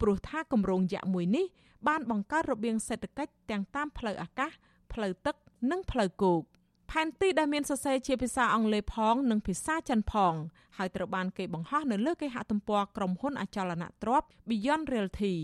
[0.00, 1.46] ព្រោះថាគម្រោងយក្សមួយនេះ
[1.88, 4.50] បានបង្កើតរបៀងសេដ្ឋកិច្ចទាំងតាមផ្លូវអាកាស
[4.92, 5.34] ផ្លូវទឹក
[5.70, 6.42] និងផ្លូវគោក
[6.90, 10.34] ផែនទីដែលមានសរសេរជាភាសាអង់គ្លេសផង និងភាសាចិនផង
[10.76, 15.34] ហើយត្រូវបានគេបង្ហោះនៅលើគេហទំព័រក្រុមហ៊ុនអចលនទ្រព្យ Beyond Realty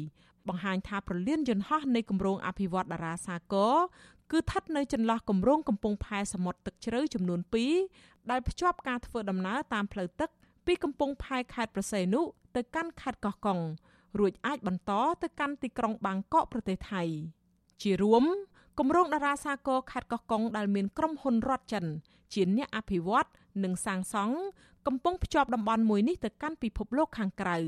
[0.48, 3.74] បង្ហាញថាប្រលានយន្តហោះនៃគម្រោងអភិវឌ្ឍតារាសាគរ
[4.30, 7.40] គឺស្ថិតនៅចន្លោះគម្រោងកំពង់ផែសមុទ្រទឹកជ្រៅចំនួន
[7.84, 10.30] 2ដែលភ្ជាប់ការធ្វើដំណើរតាមផ្លូវទឹក
[10.66, 12.20] ពីកំពង់ផែខេត្តប្រសេនុ
[12.56, 13.58] ទៅកាន់ខេត្តកោះកុង
[14.18, 14.92] រួចអាចបន្ត
[15.22, 17.02] ទៅកាន់ទីក្រុងបាងកកប្រទេសថៃ
[17.82, 18.24] ជារួម
[18.78, 21.84] គម្រោងតារាសាគរខេត្តកោះកុងដែលមានក្រុមហ៊ុនរដ្ឋចិន
[22.34, 23.28] ជាអ្នកអភិវឌ្ឍ
[23.64, 24.36] និងសាងសង់
[24.86, 27.58] កំពុងភ្ជាប់តំបន់មួយនេះទៅកាន់ពិភពលោកខាងក្រៅ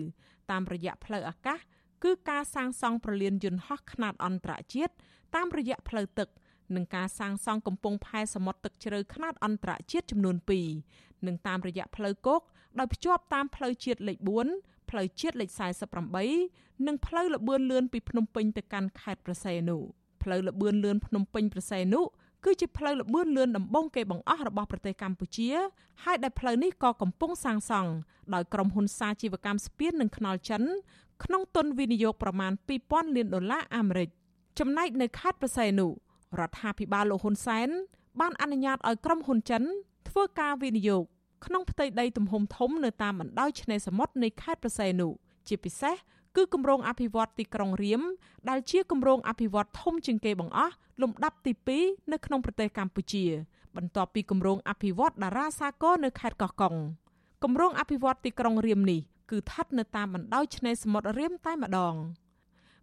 [0.50, 1.58] តាមរយៈផ្លូវអាកាស
[2.04, 4.92] គឺការសាងសង់ប្រលានយន្តហោះខ្នាតអន្តរជាតិ
[5.34, 6.28] តាមរយៈផ្លូវទឹក
[6.74, 10.36] និងការសាងសង់កំពង់ផែសមុទ្រទឹកជ្រៅខ្នាតអន្តរជាតិចំនួន
[10.80, 12.42] 2និងតាមរយៈផ្លូវគោក
[12.78, 15.50] ដោយភ្ជាប់តាមផ្លូវជាតិលេខ4 ផ្លូវជាតិលេខ
[16.18, 19.76] 48និងផ្លូវលបឿនលឿនពីភ្នំពេញទៅកាន់ខេត្តប្រសេនុ
[20.22, 22.00] ផ្លូវលបឿនលឿនភ្នំពេញប្រសេនុ
[22.44, 25.48] គឺជាផ្លូវលបឿនលឿនដំបងគេបង្អស់របស់ប្រទេសកម្ពុជា
[26.04, 27.90] ហើយដែលផ្លូវនេះក៏កំពុងសាងសង់
[28.34, 30.62] ដោយក្រុមហ៊ុនសាជីវកម្មស្ពាននិងថ្នល់ចិន
[31.24, 32.52] ក្នុងទុនវិនិយោគប្រមាណ
[32.84, 34.08] 2000លានដុល្លារអាមេរិក
[34.58, 35.86] ចំណែកនៅខេត្តប្រសេនុ
[36.40, 37.68] រដ្ឋាភិបាលលោកហ៊ុនសែន
[38.20, 39.62] បានអនុញ្ញាតឲ្យក្រុមហ៊ុនចិន
[40.08, 41.04] ធ្វើការវិនិយោគ
[41.44, 45.08] ក្នុងផ្ទៃដីទំហំធំនៅតាមបណ្ដោយឆ្នេរសមុទ្រនៃខេត្តប្រស័យនុ
[45.48, 45.96] ជាពិសេស
[46.36, 48.02] គឺគម្រោងអភិវឌ្ឍទីក្រុងរៀម
[48.48, 53.24] ដែលជាគម្រោងអភិវឌ្ឍធំជាងគេបង្អស់លំដាប់ទី2នៅក្នុងប្រទេសកម្ពុជា
[53.76, 56.74] បន្ទាប់ពីគម្រោងអភិវឌ្ឍតារាសាគរនៅខេត្តកោះកុង
[57.44, 61.94] គម្រោងអភិវឌ្ឍទីក្រុងរៀមនេះគឺស្ថិតនៅតាមបណ្ដោយឆ្នេរសមុទ្ររៀមតែម្ដង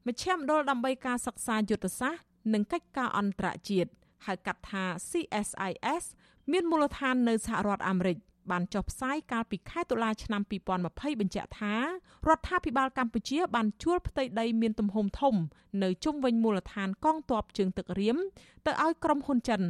[0.08, 2.24] មជ្ឈមណ្ឌលដើម្បីការសិក្សាយុទ្ធសាស្ត្រ
[2.54, 3.90] និងកិច្ចការអន្តរជាតិ
[4.26, 6.04] ហៅកាត់ថា CSIS
[6.52, 8.18] មានមូលដ្ឋាននៅសហរដ្ឋអាមេរិក
[8.52, 10.42] បានចុះផ្សាយកាលពីខែតុលាឆ្នាំ
[10.82, 15.36] 2020បញ្ជាក់ថារដ្ឋាភិបាលកម្ពុជាបានជួលផ្ទៃដីមានទំហំធំ
[15.84, 18.18] នៅជុំវិញមូលដ្ឋានកងទ័ពជើងទឹករៀម
[18.66, 19.62] ទៅឲ្យក្រុមហ៊ុនចិន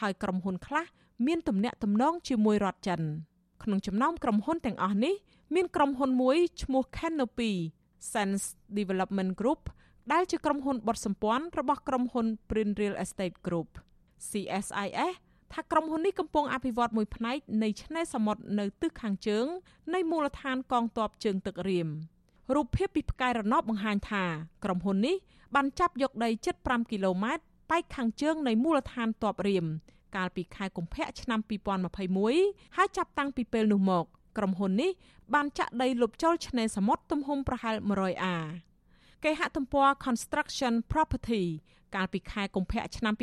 [0.00, 0.86] ហើយក្រុមហ៊ុនខ្លះ
[1.26, 3.00] មានទំនាក់ទំនងជាមួយរដ្ឋចិន
[3.62, 5.14] ក្នុងចំណោមក្រុមហ៊ុនទាំងអស់នេះ
[5.54, 7.52] មានក្រុមហ៊ុនមួយឈ្មោះ Canopy
[8.12, 8.44] Sense
[8.78, 9.62] Development Group
[10.12, 13.68] ដែលជាក្រុមហ៊ុនបត់សម្ព័ន្ធរបស់ក្រុមហ៊ុន Prin Real Estate Group
[14.28, 15.14] CSIS
[15.52, 19.46] ថាក្រុមហ៊ុននេះកំពុងអភិវឌ្ឍមួយផ្នែកនៃឆ្នេរសមុទ្រនៅទិសខាងជើង
[19.94, 21.88] នៃមូលដ្ឋានកងទ័ពជើងទឹករៀម
[22.54, 24.24] រូបភាពពីផ្កាយរណបបង្ហាញថា
[24.64, 25.16] ក្រុមហ៊ុននេះ
[25.54, 29.66] បានចាប់យកដីជិត5គីឡូម៉ែត្រប៉ែកខាងជើងនៃមូលដ្ឋានទ័ពរៀម
[30.16, 31.40] កាលពីខែកុម្ភៈឆ្នាំ
[32.08, 34.04] 2021ហើយចាប់តាំងពីពេលនោះមក
[34.38, 34.90] ក្រុមហ៊ុននេះ
[35.34, 38.36] បានចាក់ដីលុបចូលឆ្នេរសមុទ្រទំហំប្រហែល100អា
[39.24, 41.44] គេហទំព័រ Construction Property
[41.94, 43.14] កាលពីខែកុម្ភៈឆ្នាំ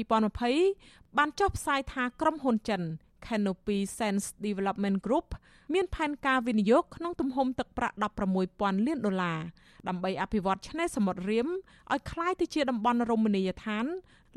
[0.53, 2.81] 2020 បានចុះផ្សាយថាក្រុមហ៊ុនចិន
[3.25, 5.27] Canopy Sense Development Group
[5.73, 7.95] មានផែនការវិនិយោគក្នុងទំហំទឹកប្រាក់
[8.41, 9.39] 16,000លានដុល្លារ
[9.87, 11.47] ដើម្បីអភិវឌ្ឍឆ្នេរសមុទ្ររៀម
[11.93, 13.85] ឲ្យក្លាយទៅជាតំបន់រមណីយដ្ឋាន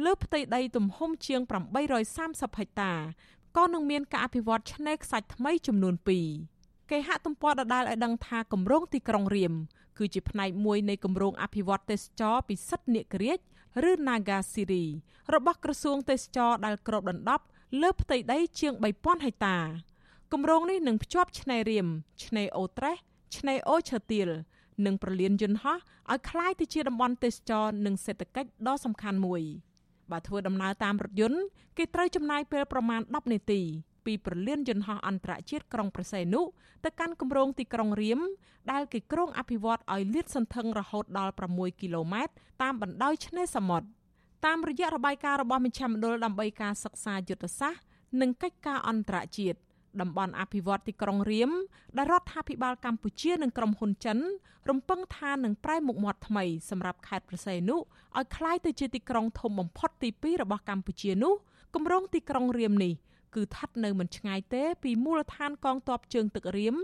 [0.04, 1.40] លើផ្ទៃដីទំហំជាង
[2.00, 2.92] 830ហិកតា
[3.56, 5.94] ក៏នឹងមានការអភិវឌ្ឍឆ្នេរខ្សាច់ថ្មីចំនួន
[6.42, 9.52] 2គេហទំព័រដដែលឲ្យដឹងថាគម្រោងទីក្រុងរៀម
[9.98, 13.38] គឺជាផ្នែកមួយនៃគម្រោងអភិវឌ្ឍទេសចរពិសិដ្ឋនាគរាជ
[13.89, 14.85] ឬ Naga Siri
[15.33, 17.43] របស់ក្រសួងទេសចរដែលគ្របដណ្ដប់
[17.81, 19.57] លើផ្ទៃដីជាង3000ហិកតា
[20.33, 21.87] គម្រោងនេះនឹងភ្ជាប់ឆ្នេររៀម
[22.25, 22.97] ឆ្នេរអូត្រេស
[23.37, 24.29] ឆ្នេរអូឈើទាល
[24.85, 25.77] និងប្រលានយន្តហោះ
[26.11, 29.41] ឲ្យคล้ายទៅជាតំបន់ទេសចរនិងសេដ្ឋកិច្ចដ៏សំខាន់មួយ
[30.11, 31.39] បើធ្វើដំណើរតាមរថយន្ត
[31.77, 33.61] គេត្រូវចំណាយពេលប្រមាណ10នាទី
[34.05, 36.41] ពីប្រលានយន្តហោះអន្តរជាតិក្រុងប្រស័យនុ
[36.85, 38.19] ទៅកាន់គម្រោងទីក្រុងរៀម
[38.71, 43.87] ដែលគេក្រុងអភិវឌ្ឍឲ្យលាតសន្ធឹងរហូតដល់6គីឡូម៉ែត្រតាមបណ្ដោយឆ្នេរសមុទ្រ
[44.45, 47.81] តាមរយៈរបាយការណ៍របស់មជ្ឈមណ្ឌលដើម្បីការសិក្សាយុទ្ធសាស្ត្រ
[48.21, 49.57] និងកិច្ចការអន្តរជាតិ
[50.01, 51.51] តំបន់អភិវឌ្ឍទីក្រុងរៀម
[51.97, 54.17] ដែលរដ្ឋាភិបាលកម្ពុជានិងក្រុមហ៊ុនចិន
[54.69, 61.33] រំពឹងថានឹងប្រែមុខមាត់ថ្មីសម្រាប់ខេត្តប្រស័យនុឲ្យคล้ายទៅជាទីក្រុងធំបំផុតទី2របស់កម្ពុជានោះ
[61.75, 62.93] គម្រោងទីក្រុងរៀមនេះ
[63.34, 66.76] គឺស្ថិតនៅមិនឆ្ងាយទេពីមូលដ្ឋានកងទ័ពជើងទឹករៀម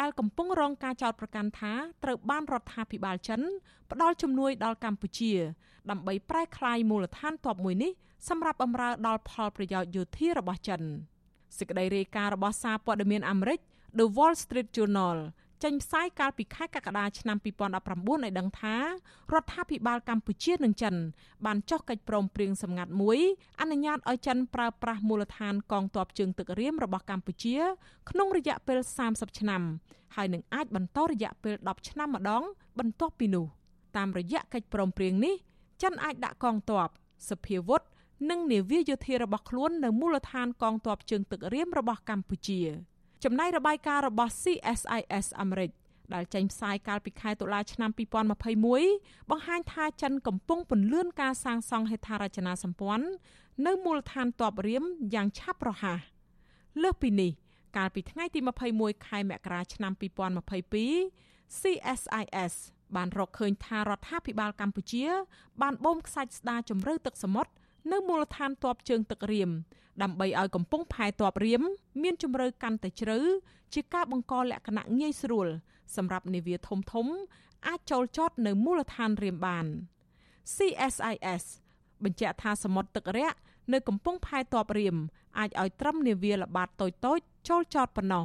[0.00, 1.72] ដែលកំពុងរងការចោទប្រកាន់ថា
[2.04, 3.40] ត្រូវបានរដ្ឋាភិបាលចិន
[3.90, 5.32] ផ្ដល់ជំនួយដល់កម្ពុជា
[5.90, 7.92] ដើម្បីប្រែក្លាយមូលដ្ឋានទ័ពមួយនេះ
[8.28, 10.80] សម្រាប់បម្រើដល់ផលប្រយោជន៍យោធារបស់ចិន
[11.58, 13.60] សេចក្តីរាយការណ៍របស់សារព័ត៌មានអាមេរិក
[13.98, 15.18] The Wall Street Journal
[15.64, 17.44] ចេញផ្សាយកាលពីខែកក្កដាឆ្នាំ2019
[18.24, 18.76] ឲ្យដឹងថា
[19.32, 20.94] រដ្ឋាភិបាលកម្ពុជានិងចិន
[21.46, 23.18] បានចុះកិច្ចព្រមព្រៀងសម្ងាត់មួយ
[23.60, 27.56] អនុញ្ញាតឲ្យចិនប្រើប្រាស់មូលដ្ឋានកងទ័ពជើងទឹករៀមរបស់កម្ពុជា
[28.10, 28.78] ក្នុងរយៈពេល
[29.10, 29.62] 30ឆ្នាំ
[30.14, 32.42] ហើយនឹងអាចបន្តរយៈពេល10ឆ្នាំម្ដង
[32.78, 33.46] បន្ទាប់ពីនោះ
[33.96, 35.34] តាមរយៈកិច្ចព្រមព្រៀងនេះ
[35.82, 36.88] ចិនអាចដាក់កងទ័ព
[37.30, 37.82] សភាវុធ
[38.30, 42.60] និងនាវាយោធារបស់ខ្លួននៅមូលដ្ឋានកងទ័ពជើងទឹករៀមរបស់កម្ពុជា។
[43.24, 45.70] ចំណែករបាយការណ៍របស់ CSIS អាមេរិក
[46.14, 47.90] ដែលចេញផ្សាយកាលពីខែតុលាឆ្នាំ
[48.60, 53.06] 2021បង្ហាញថាចិនកំពុងពន្លឿនការសាងសង់ហេដ្ឋារចនាសម្ព័ន្ធ
[53.66, 55.98] នៅមូលដ្ឋានទ័ពរៀមយ៉ាងឆាប់រហ័ស
[56.82, 57.30] លើសពីនេះ
[57.76, 58.40] កាលពីថ្ងៃទី
[58.74, 59.92] 21ខែមករាឆ្នាំ
[60.80, 62.54] 2022 CSIS
[62.96, 65.04] បានរកឃើញថារដ្ឋាភិបាលកម្ពុជា
[65.62, 67.50] បានបូមខ្សាច់ស្ដារជម្រៅទឹកសមុទ្រ
[67.92, 69.50] នៅមូលដ្ឋានទ័ពជើងទឹករៀម
[70.02, 71.62] ដើម្បីឲ្យកំពង់ផែទ័ពរៀម
[72.02, 73.18] មានជម្រៅកាន់តែជ្រៅ
[73.74, 75.48] ជាការបង្កលក្ខណៈងាយស្រួល
[75.96, 77.06] សម្រាប់នាវាធំធំ
[77.66, 79.66] អាចចូលចតនៅមូលដ្ឋានរៀមបាន
[80.54, 81.44] CSIS
[82.04, 83.38] បញ្ជាក់ថាសមុទ្រទឹករាក់
[83.72, 84.96] នៅកំពង់ផែទ័ពរៀម
[85.38, 87.18] អាចឲ្យត្រឹមនាវាល្បាតតូចតូច
[87.48, 88.24] ចូលចតប៉ុណ្ណោះ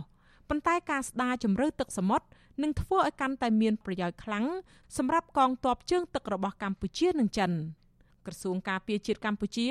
[0.50, 2.26] ប៉ុន្តែការស្ដារជម្រៅទឹកសមុទ្រ
[2.62, 4.46] នឹងធ្វើឲ្យកាន់តែមានប្រយោជន៍ខ្លាំង
[4.98, 7.52] សម្រាប់កងទ័ពជើងទឹករបស់កម្ពុជានិងចិន។
[8.30, 9.70] ក្រសួងការពារជាតិកម្ពុជា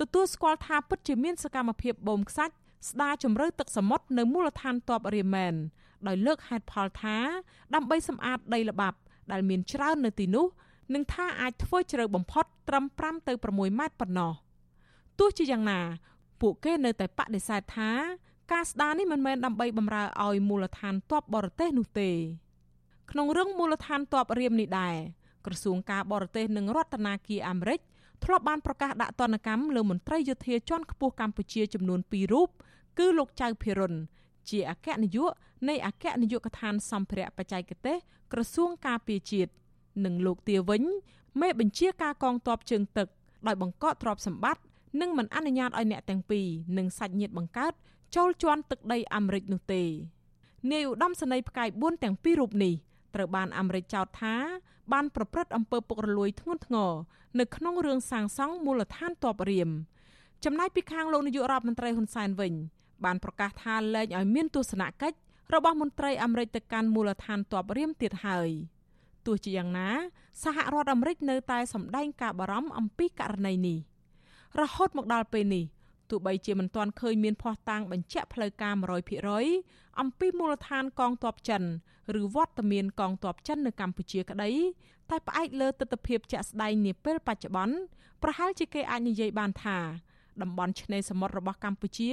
[0.00, 2.54] ទទួលស្គាល់ថាពិតជាមានសកម្មភាពបូមខ្សាច់
[2.88, 5.54] ស្ដារជម្រៅទឹកសមុទ្រនៅមូលដ្ឋានទ័ពរៀមែន
[6.06, 7.16] ដោយលើកហេតុផលថា
[7.74, 8.98] ដើម្បីសម្អាតដីល្បាប់
[9.32, 10.46] ដែលមានច្រើននៅទីនោះ
[10.94, 14.32] នឹងថាអាចធ្វើជ្រៅបំផុតត្រឹម5ទៅ6ម៉ែត្រប៉ុណ្ណោះ
[15.18, 15.80] ទោះជាយ៉ាងណា
[16.40, 17.90] ពួកគេនៅតែបដិសេធថា
[18.52, 22.10] ការស្ដារនេះមិនមែនដើម្បីបម្រើឲ្យមូលដ្ឋានទ័ពបរទេសនោះទេ
[23.10, 24.96] ក្នុងរឿងមូលដ្ឋានទ័ពរៀមនេះដែរ
[25.46, 27.80] ក្រសួងការបរទេសនិងរដ្ឋាភិបាលអាមេរិក
[28.24, 32.48] ធ្លាប់បានប្រកាសដាក់ទណ្ឌកម្មលើមន្ត្រីយោធាជាន់ខ្ពស់កម្ពុជាចំនួន2រូប
[32.98, 33.94] គឺលោកចៅភិរុន
[34.50, 35.32] ជាអគ្គនាយក
[35.68, 37.96] នៃអគ្គនាយកដ្ឋានសម្ភារៈបច្ចេកទេស
[38.32, 39.50] ក្រសួងការពារជាតិ
[40.04, 40.82] និងលោកទាវិញ
[41.40, 43.08] មេបញ្ជាការកងទ័ពជើងទឹក
[43.46, 44.62] ដោយបង្កក់ទ្រព្យសម្បត្តិ
[45.00, 46.46] និងមិនអនុញ្ញាតឲ្យអ្នកទាំងពីរ
[46.78, 47.72] និងសាច់ញាតិបង្កើត
[48.16, 49.82] ចូលជន់ទឹកដីអាមេរិកនោះទេ
[50.72, 52.74] នាយឧត្តមសេនីយ៍ផ្កាយ4ទាំងពីររូបនេះ
[53.14, 54.34] ត្រូវបានអាមេរិកចោទថា
[54.92, 56.92] បានប្រព្រឹត្តអំពើពុករលួយធ្ងន់ធ្ងរ
[57.40, 59.70] នៅក្នុងរឿងសាងសង់មូលដ្ឋានទ័ពរៀម
[60.44, 62.52] ចំណែកពីខាងលោកនាយករដ្ឋមន្ត្រីហ៊ុនសែនវិញ
[63.04, 65.16] បានប្រកាសថាលែងឲ្យមានទស្សនកិច្ច
[65.54, 68.50] របស់មន្ត្រីអាមេរិកទៅកាន់មូលដ្ឋានទ័ពរៀមទៀតហើយ
[69.26, 69.88] ទោះជាយ៉ាងណា
[70.42, 73.78] សហរដ្ឋអាមេរិកនៅតែសម្ដែងការបារម្ភអំពីករណីនេះ
[74.60, 75.64] រហូតមកដល់ពេលនេះ
[76.10, 78.74] ទោះបីជាមិនទាន់ឃើញមានភ័ស្តុតាងបញ្ជាក់ផ្លូវការ
[79.36, 81.62] 100%អំពីមូលដ្ឋានកងទ័ពចិន
[82.20, 84.50] ឬវត្តមានកងទ័ពចិននៅកម្ពុជាក្តី
[85.10, 87.76] តែផ្អែកលើទស្សនវិជ្ជាជាក់ស្ដែងនាពេលបច្ចុប្បន្ន
[88.22, 89.78] ប្រហែលជាគេអាចនិយាយបានថា
[90.42, 92.10] តំបន់ឆ្នេរសមុទ្ររបស់កម្ពុជា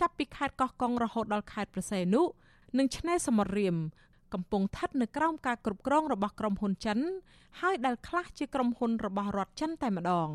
[0.00, 2.22] ចាប់ពីខេត្តកោះកុងរហូតដល់ខេត្តប្រសេនុ
[2.78, 3.76] និងឆ្នេរសមុទ្ររៀម
[4.34, 6.98] កំពុងស្ថិតនៅក្រោមការគ្រប់គ្រងរបស់ក្រុមហ៊ុនចិន
[7.60, 10.28] ហើយដែលខ្លះជាក្រុមហ៊ុនរបស់រដ្ឋចិនតែម្ដង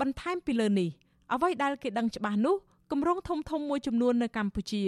[0.00, 0.90] បន្ថែមពីលើនេះ
[1.32, 2.56] អ្វីដែលគេដឹងច្បាស់នោះ
[2.92, 4.82] គម្រោងធំធំមួយចំនួននៅកម្ពុជា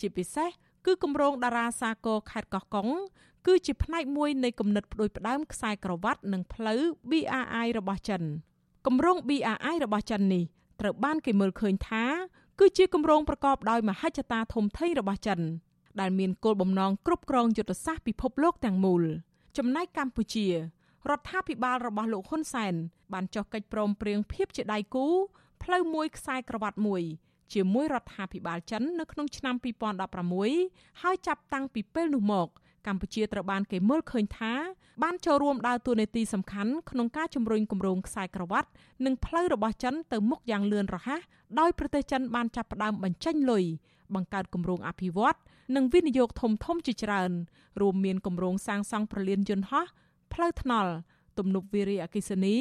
[0.00, 0.48] ជាពិសេស
[0.86, 2.88] គឺគម្រោងតារាសាគរខេត្តកោះកុង
[3.46, 6.80] គឺជាផ្នែកមួយនៃគំនិតផ្ដួចផ្ដើមខ្សែក្រវ៉ាត់និងផ្លូវ
[7.10, 8.22] BRI របស់ចិន
[8.86, 10.44] គម្រោង BRI របស់ចិននេះ
[10.80, 12.04] ត្រូវបានគេមើលឃើញថា
[12.60, 15.40] គឺជាគម្រោងប្រកបដោយមហិច្ឆតាធំធេងរបស់ចិន
[16.00, 19.02] ដែលមានគោលបំណងគ្រប់គ្រងយុទ្ធសាស្ត្រពិភពលោកទាំងមូល
[19.56, 20.54] ចំណែកកម្ពុជារ
[21.18, 22.74] ដ្ឋាភិបាលរបស់លោកហ៊ុនសែន
[23.12, 25.06] បានចុះកិច្ចព្រមព្រៀងភាពជាដៃគូ
[25.62, 27.02] ផ្លូវមួយខ្សែក្រវ៉ាត់មួយ
[27.52, 29.54] ជាមួយរដ្ឋាភិបាលចិននៅក្នុងឆ្នាំ
[30.28, 32.48] 2016ហើយចាប់តាំងពីពេលនោះមក
[32.86, 34.52] កម្ពុជាត្រូវបានគេមើលឃើញថា
[35.02, 38.68] បានចូលរួមដើរតួនាទីសំខាន់ក្នុងការជំរុញគម្រោងខ្សែក្រវ៉ាត់
[39.04, 41.20] និងផ្លូវរបស់ចិនទៅមុខយ៉ាងលឿនរហ័ស
[41.60, 43.64] ដោយប្រទេសចិនបានចាប់ផ្ដើមបញ្ចេញលុយ
[44.14, 45.38] បង្កើតគម្រោងអភិវឌ្ឍ
[45.76, 47.30] និងវិនិយោគធំធំជាច្រើន
[47.80, 49.86] រួមមានគម្រោងសាងសង់ប្រលានយន្តហោះ
[50.32, 50.92] ផ្លូវថ្នល់
[51.38, 52.56] ទំនប់វារីអគ្គិសនី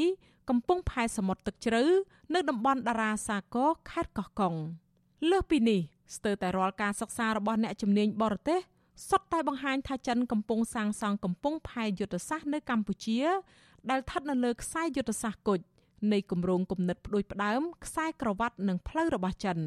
[0.49, 1.83] កំពង់ផែសមុទ្រទឹកជ្រៅ
[2.33, 4.55] នៅតំបន់តារាសាគរខេត្តកោះកុង
[5.29, 5.79] លើសពីនេះ
[6.15, 8.59] ស្ទើរតែរាល់ការសិក្សារបស់អ្នកជំនាញបរទេស
[9.09, 13.19] សុទ្ធតែបង្ហាញថាចិនកំពុងសាងសង់កំពង់ផែយុទ្ធសាស្ត្រនៅកម្ពុជា
[13.89, 15.59] ដែលស្ថិតនៅលើខ្សែយុទ្ធសាស្ត្រគុជ
[16.11, 19.57] នៃគម្រោងគំនិតផ្ដួចផ្ដើមខ្សែក្រវ៉ាត់និងផ្លូវរបស់ចិន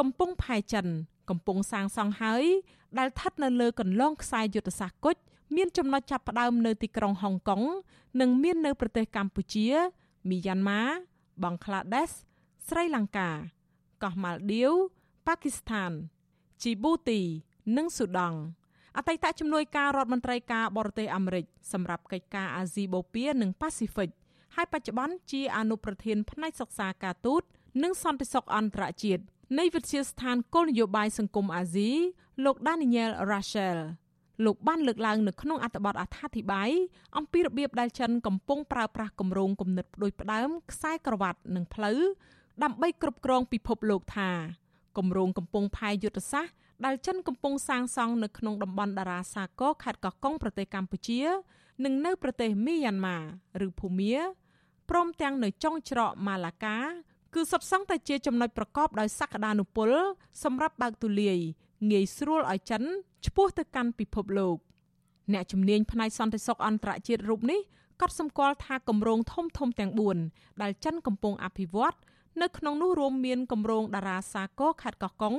[0.00, 0.86] កំពង់ផែចិន
[1.30, 2.44] កំពុងសាងសង់ហើយ
[2.98, 5.16] ដែលស្ថិតនៅលើកន្លងខ្សែយុទ្ធសាស្ត្រគុជ
[5.56, 7.62] មានចំណុចចាប់ផ្ដើមនៅទីក្រុងហុងកុង
[8.20, 9.66] និងមាននៅប្រទេសកម្ពុជា
[10.30, 10.80] មីយ៉ាន់ម៉ា
[11.42, 12.10] បង់ក្លាដេស
[12.68, 13.30] ស្រីលង្កា
[14.02, 14.72] កោះម៉ាល់ឌីវ
[15.26, 15.90] ប៉ាគីស្ថាន
[16.62, 17.20] ជីប៊ូទី
[17.76, 18.38] និងស៊ូដង់
[18.96, 24.10] អតីតជំនួយការរដ្ឋមន្ត្រីការបរទេសអាមេរិកសម្រាប់កិច្ចការអាស៊ីបូព៌ានិងប៉ាស៊ីហ្វិក
[24.54, 27.42] ហើយបច្ចុប្បន្នជាអនុប្រធានផ្នែកសិក្សាការទូត
[27.82, 29.22] និងសន្តិសុខអន្តរជាតិ
[29.58, 31.90] នៃវិទ្យាស្ថានគោលនយោបាយសង្គមអាស៊ី
[32.44, 33.78] លោក Daniel Rachel
[34.44, 36.70] លោកបានលើកឡើងនៅក្នុងអត្ថបទអត្ថាធិប្បាយ
[37.16, 41.98] អំពីរបៀបដែលចិនកំពុងប្រើប្រាស់គម្រោងគំនិតផ្ដួចផ្ដើមខ្សែក្រវ៉ាត់និងផ្លូវ
[42.62, 44.30] ដើម្បីគ្រប់គ្រងពិភពលោកថា
[44.98, 51.20] គម្រោងកំពុងផែយុទ្ធសាស្ត្រដែលចិនកំពុងសាងសង់នៅក្នុងតំបន់តារាសាគរខេត្តកោះកុងប្រទេសកម្ពុជា
[51.84, 53.18] និងនៅប្រទេសមីយ៉ាន់ម៉ា
[53.66, 54.14] ឬភូមា
[54.90, 56.78] ព្រមទាំងនៅចុងច្រកម៉ាឡាកា
[57.34, 59.90] គឺសុទ្ធសឹងតែជាចំណុចប្រកបដោយសក្តានុពល
[60.42, 61.38] សម្រាប់បើកទូលាយ
[61.90, 62.82] ងាយស្រួលឲ្យចិន
[63.26, 64.56] ឆ្ពោះទៅកាន់ពិភពលោក
[65.32, 67.60] អ្នកជំនាញផ្នែកសន្តិសុខអន្តរជាតិរូបនេះ
[68.00, 69.92] ក៏សម្គាល់ថាគម្រោងធំធំទាំង
[70.26, 71.96] 4ដែលចិនកំពុងអភិវឌ្ឍ
[72.42, 75.36] នៅក្នុងនោះរួមមានគម្រោងតារាសាគរខេត្តកោះកុង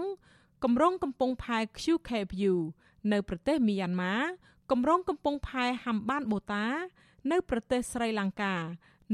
[0.63, 2.57] គម្រោងកំពង់ផែ QK View
[3.11, 4.15] នៅប្រទេសមីយ៉ាន់ម៉ា
[4.71, 6.65] គម្រោងកំពង់ផែហាំបានបូតា
[7.31, 8.55] នៅប្រទេសស្រីលង្កា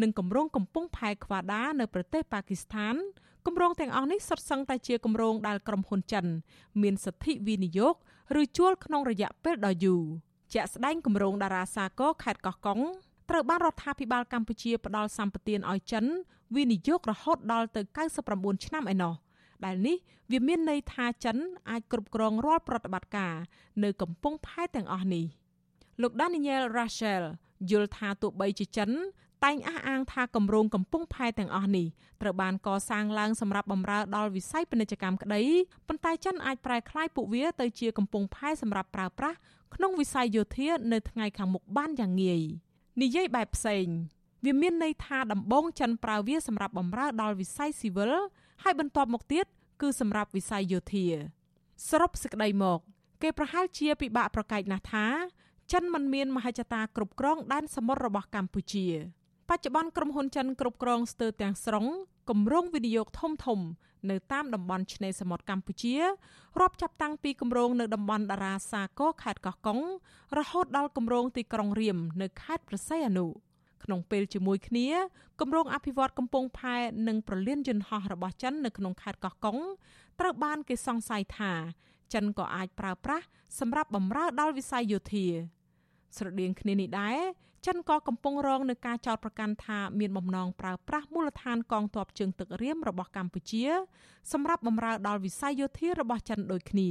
[0.01, 2.95] និងគម្រោងកំពង់ផែខ្វាដា នៅប្រទេសប៉ាគីស្ថាន
[3.47, 6.25] គម្រោងទាំងអស់នេះសុទ្ធសឹងតែជាគម្រោងដែលក្រុមហ៊ុនចិន
[6.81, 7.95] មានសិទ្ធិវិនិយោគ
[8.41, 10.01] ឬជួលក្នុងរយៈពេលដ៏យូរ
[10.53, 12.79] ជាក់ស្ដែងគម្រោងតារាសាគរខេត្តកោះកុង
[13.29, 16.05] ត្រូវបានរដ្ឋាភិបាលកម្ពុជាផ្ដល់សម្បទានឲ្យចិន
[16.55, 17.81] វិនិយោគរហូតដល់ទៅ
[18.23, 19.13] 99ឆ្នាំឯណោះ
[19.65, 19.97] ដែលនេះ
[20.31, 21.37] វាមានន័យថាចិន
[21.69, 23.33] អាចគ្រប់គ្រងរាល់ប្រតិបត្តិការ
[23.83, 25.25] នៅកំពង់ផែទាំងអស់នេះ
[26.01, 27.23] លោក Daniel Rachel
[27.71, 28.89] យល់ថាទោះបីជាចិន
[29.45, 31.87] តែងអះអាងថាគម្រោងកំពង់ផែទាំងអស់នេះ
[32.21, 35.41] ត្រូវបានកសាងឡើងសម្រាប់បម្រើដល់វិស័យពាណិជ្ជកម្មក្តី
[35.87, 39.37] ប៉ុន្តែចិនអាចប្រែក្លាយពួកវាទៅជាកំពង់ផែសម្រាប់ប្រើប្រាស់
[39.75, 42.41] ក្នុងវិស័យយោធានៅថ្ងៃខាងមុខបានយ៉ាងងាយ
[43.01, 43.85] និយាយបែបផ្សេង
[44.45, 48.13] វាមានន័យថាដំបងចិនប្រើវាសម្រាប់បម្រើដល់វិស័យស៊ីវិល
[48.63, 49.45] ហើយបន្ទាប់មកទៀត
[49.81, 51.05] គឺសម្រាប់វិស័យយោធា
[51.89, 52.79] សរុបសេចក្តីមក
[53.21, 55.07] គេប្រហែលជាពិបាកប្រកែកណាស់ថា
[55.71, 58.87] ចិនមិនមានមហិច្ឆតាគ្រប់គ្រងដែនសមុទ្ររបស់កម្ពុជា
[59.49, 61.85] បច្ចុប្បន្នក្រុមហ៊ុនចិនគ្រប់គ្រងស្ទើរទាំងស្រុង
[62.29, 63.59] គម្រោងវិនិយោគធំធំ
[64.09, 65.95] នៅតាមតំបន់ឆ្នេរសមុទ្រកម្ពុជា
[66.59, 69.79] រាប់ចាប់តាំងពីគម្រោងនៅតំបន់តារាសាគរខេត្តកោះកុង
[70.37, 73.25] រហូតដល់គម្រោងទីក្រុងរៀមនៅខេត្តព្រះសីហនុ
[73.83, 74.87] ក្នុងពេលជាមួយគ្នា
[75.39, 76.75] គម្រោងអភិវឌ្ឍកំពង់ផែ
[77.07, 79.57] និងប្រលានយន្តហោះរបស់ចិននៅក្នុងខេត្តកោះកុង
[80.19, 81.53] ត្រូវបានគេសង្ស័យថា
[82.13, 83.25] ចិនក៏អាចប្រើប្រាស់
[83.59, 85.25] សម្រាប់បម្រើដល់វិស័យយោធា
[86.17, 87.19] ស្រដៀងគ្នានេះដែរ
[87.65, 93.65] ចិនក៏កំពុងរងនឹងការចោទប្រកាន់ថាមានបំណងប្រើប្រាស់មូលដ្ឋានកងទ័ពជើងទឹករៀមរបស់កម្ពុជា
[94.31, 96.89] សម្រាប់បម្រើដល់វិស័យយោធារបស់ចិនដូចគ្នា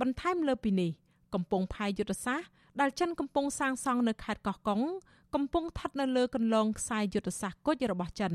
[0.00, 0.90] បន្ថែមលើពីនេះ
[1.34, 2.48] កំពុងផាយយុទ្ធសាស្ត្រ
[2.80, 4.80] ដែលចិនកំពុងសាងសង់នៅខេត្តកោះកុង
[5.34, 8.32] កំពុងស្ថិតនៅលើគន្លងខ្សែយុទ្ធសាស្ត្រគុជរបស់ចិន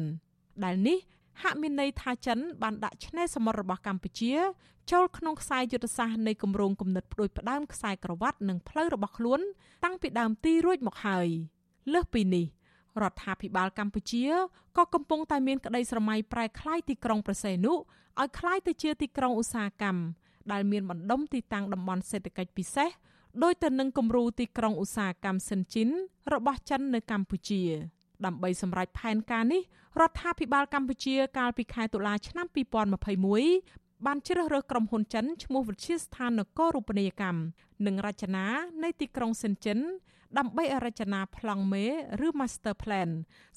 [0.63, 0.97] ដែលនេះ
[1.41, 4.33] ហាក់មានន័យថាចិនបានដាក់ឆ្នេរសមុទ្ររបស់កម្ពុជា
[4.91, 9.41] ចូលក្នុងខ្សែយុទ្ធសាស្ត្រនៃគម្រោងគំនិតផ្ដួចផ្ដើមខ្សែក្រវ៉ាត់និងផ្លូវរបស់ខ្លួន
[9.83, 11.27] តាំងពីដើមទីរួចមកហើយ
[11.93, 12.45] លើសពីនេះ
[13.01, 14.25] រដ្ឋាភិបាលកម្ពុជា
[14.77, 20.01] ក៏កំពុងតែមានក្តីស្រមៃប្រែក្លាយទីក្រុងប្រសេនុឲ្យក្លាយទៅជាទីក្រុងឧស្សាហកម្ម
[20.51, 22.89] ដែលមានបណ្ដុំទីតាំងតំបន់សេដ្ឋកិច្ចពិសេស
[23.43, 25.89] ដោយទៅនឹងគំរូទីក្រុងឧស្សាហកម្មសិនជីន
[26.33, 27.61] របស់ចិននៅកម្ពុជា
[28.25, 29.61] ដើម្បីសម្រេចផែនការនេះ
[29.99, 32.47] រដ្ឋាភិបាលកម្ពុជាកាលពីខែតុលាឆ្នាំ
[33.25, 37.39] 2021បានជ្រើសរើសក្រុមហ៊ុនចិនឈ្មោះវិទ្យាស្ថាននគររូបនីយកម្ម
[37.85, 38.45] និងរចនា
[38.83, 39.79] នៃទីក្រុងសិនចិន
[40.38, 41.86] ដើម្បីរចនាប្លង់មេ
[42.26, 43.10] ឬ Master Plan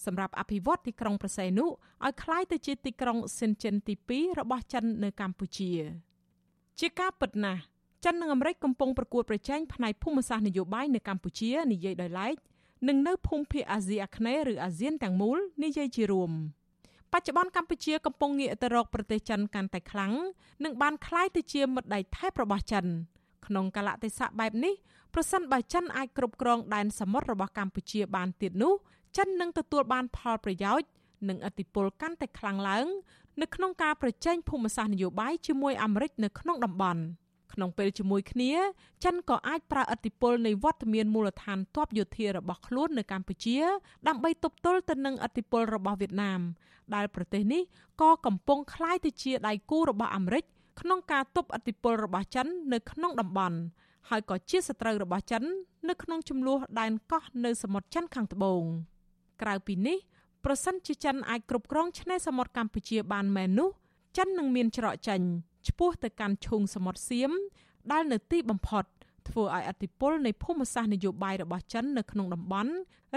[0.05, 5.71] សម្រាប់អភិវឌ្ឍទីក្រុងប្រសេនុឲ្យคล้ายទៅជាទីក្រុងសិនចិនទី2របស់ចិននៅកម្ពុជា
[6.79, 7.61] ជាការពិតណាស់
[8.05, 12.35] ចិននិងអាមេរិកកំពុងប្រកួតប្រជែងផ្នែកភូមិសាស្ត្រនយោបាយនៅកម្ពុជានិយាយដោយឡែក
[12.87, 16.31] និងនៅភូមិភាគអាស៊ីអាគ្នេយ៍ឬអាស៊ានទាំងមូលនិយាយជារួម
[17.13, 20.13] បច្ចុប្បន្នកម្ពុជាកំពុងងាកទៅរកប្រទេសចិនកាន់តែខ្លាំង
[20.63, 22.85] និងបានคล้ายទៅជាមិត្តដៃថែបរបស់ចិន
[23.45, 24.73] ក្នុងកលៈទេសៈបែបនេះ
[25.17, 28.73] ប្រសិនបើចិនអាចគ្រប់គ្រងដែនសមុទ្ររបស់កម្ពុជាបានទៀតនោះ
[29.17, 30.89] ចិននឹងទទួលបានផលប្រយោជន៍
[31.29, 32.87] និងឥទ្ធិពលកាន់តែខ្លាំងឡើង
[33.41, 37.01] នៅក្នុងការប្រជែងភូមិសាស្ត្រនយោបាយជាមួយអាមេរិកនៅក្នុងតំបន់។
[37.53, 38.53] ក្នុងពេលជាមួយគ្នា
[39.03, 43.57] ចិនក៏អាចប្រើឥទ្ធិពលនៃវត្តមានមូលដ្ឋានទ័ពយោធារបស់ខ្លួននៅកម្ពុជា
[44.07, 46.41] ដើម្បីទប់ទល់ទៅនឹងឥទ្ធិពលរបស់វៀតណាម
[46.95, 47.61] ដែលប្រទេសនេះ
[48.01, 50.43] ក៏កំពុងคล้ายទៅជាដៃគូរបស់អាមេរិក
[50.81, 53.57] ក្នុងការទប់ឥទ្ធិពលរបស់ចិននៅក្នុងតំបន់
[54.08, 55.42] ហើយក៏ជាសត្រូវរបស់ចិន
[55.88, 58.62] នៅក្នុងចំនួនដែនកោះនៅសមុទ្រចិនខាងត្បូង
[59.42, 59.98] ក្រៅពីនេះ
[60.44, 63.70] ប្រសិនជាចិនអាចគ្រប់គ្រងឆ្នេរសមុទ្រកម្ពុជាបានមែននោះ
[64.16, 65.20] ចិននឹងមានច្រកចេញ
[65.68, 67.30] ឆ្ពោះទៅកាន់ឈូងសមុទ្រសៀម
[67.92, 68.84] ដែលនៅទីបំផុត
[69.28, 72.72] ធ្វើឲ្យអធិបុលនៃភូមិសាស្ត្រនយោបាយរបស់ចិននៅក្នុងតំបន់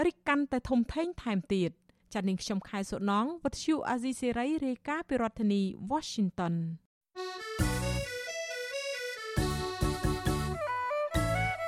[0.06, 1.70] រីកកាន់តែធំធេងថែមទៀត
[2.12, 6.54] ចា៎នាងខ្ញុំខែសុណងវັດឈូអាស៊ីសេរីរាយការណ៍ពីរដ្ឋធានី Washington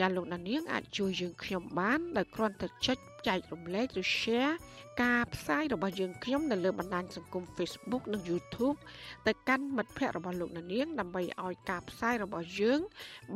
[0.00, 4.54] ចាលោកណានៀងអាចជួយយើងខ្ញុំបានដោយគ្រាន់តែចុចចែករំលែកឬ share
[5.02, 8.78] ការផ្សាយរបស់យើងខ្ញុំនៅលើបណ្ដាញសង្គម Facebook និង YouTube
[9.26, 12.80] ទៅកាន់មិត្តភ័ក្តិរបស់លោកណានៀងដើម្បីឲ្យការផ្សាយរបស់យើង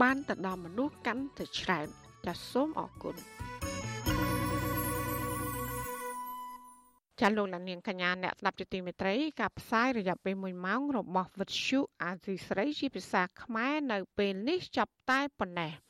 [0.01, 1.89] បានទៅដល់មនុស្សកាន់តែច្រើន
[2.27, 3.17] ចាសសូមអរគុណ
[7.21, 15.73] ចាលោកលានកញ្ញាអ្នកស្ដាប់ជាទីមេត្រីការផ្សាយរយៈពេល1ម៉ោងរបស់វិទ្យុអាស៊ីស្រីជាភាសាខ្មែរនៅពេលនេះចាប់តែប៉ុណ្ណេះ។